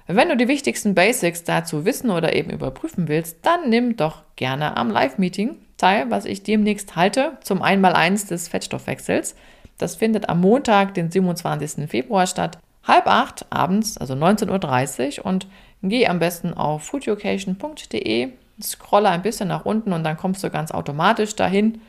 wenn 0.07 0.29
du 0.29 0.37
die 0.37 0.47
wichtigsten 0.47 0.93
Basics 0.93 1.43
dazu 1.43 1.85
wissen 1.85 2.11
oder 2.11 2.35
eben 2.35 2.51
überprüfen 2.51 3.07
willst, 3.07 3.37
dann 3.41 3.69
nimm 3.69 3.97
doch 3.97 4.23
gerne 4.35 4.77
am 4.77 4.91
Live-Meeting 4.91 5.57
teil, 5.77 6.09
was 6.09 6.25
ich 6.25 6.43
demnächst 6.43 6.95
halte, 6.95 7.37
zum 7.41 7.61
Einmaleins 7.61 8.27
des 8.27 8.47
Fettstoffwechsels. 8.47 9.35
Das 9.77 9.95
findet 9.95 10.29
am 10.29 10.41
Montag, 10.41 10.93
den 10.93 11.11
27. 11.11 11.89
Februar 11.89 12.27
statt, 12.27 12.59
halb 12.83 13.07
acht 13.07 13.45
abends, 13.49 13.97
also 13.97 14.13
19.30 14.13 15.19
Uhr 15.19 15.25
und 15.25 15.47
geh 15.81 16.07
am 16.07 16.19
besten 16.19 16.53
auf 16.53 16.83
foodeducation.de, 16.83 18.29
scrolle 18.61 19.09
ein 19.09 19.21
bisschen 19.21 19.49
nach 19.49 19.65
unten 19.65 19.91
und 19.91 20.03
dann 20.03 20.17
kommst 20.17 20.43
du 20.43 20.49
ganz 20.49 20.71
automatisch 20.71 21.35
dahin 21.35 21.81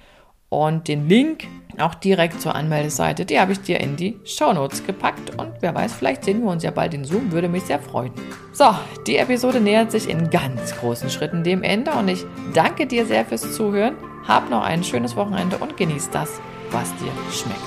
und 0.49 0.89
den 0.89 1.09
Link 1.09 1.47
auch 1.79 1.95
direkt 1.95 2.41
zur 2.41 2.55
Anmeldeseite, 2.55 3.27
die 3.27 3.39
habe 3.39 3.53
ich 3.53 3.61
dir 3.61 3.81
in 3.81 3.97
die 3.97 4.19
Show 4.25 4.53
Notes 4.53 4.87
gepackt. 4.87 5.37
Und 5.39 5.53
wer 5.61 5.75
weiß, 5.75 5.93
vielleicht 5.93 6.25
sehen 6.25 6.43
wir 6.43 6.51
uns 6.51 6.63
ja 6.63 6.71
bald 6.71 6.95
in 6.95 7.05
Zoom, 7.05 7.33
würde 7.33 7.49
mich 7.49 7.65
sehr 7.65 7.79
freuen. 7.79 8.13
So, 8.53 8.75
die 9.07 9.19
Episode 9.19 9.61
nähert 9.61 9.93
sich 9.93 10.09
in 10.09 10.31
ganz 10.31 10.75
großen 10.77 11.11
Schritten 11.11 11.45
dem 11.45 11.63
Ende 11.63 11.91
und 11.93 12.09
ich 12.09 12.25
danke 12.55 12.87
dir 12.87 13.07
sehr 13.07 13.25
fürs 13.25 13.55
Zuhören. 13.55 13.97
Hab 14.27 14.51
noch 14.51 14.63
ein 14.63 14.83
schönes 14.83 15.17
Wochenende 15.17 15.59
und 15.59 15.77
genieß 15.77 16.11
das, 16.11 16.41
was 16.71 16.91
dir 16.97 17.13
schmeckt. 17.31 17.61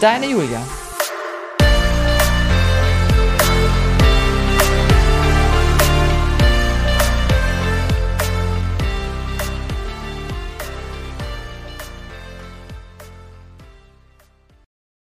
Deine 0.00 0.26
Julia. 0.26 0.60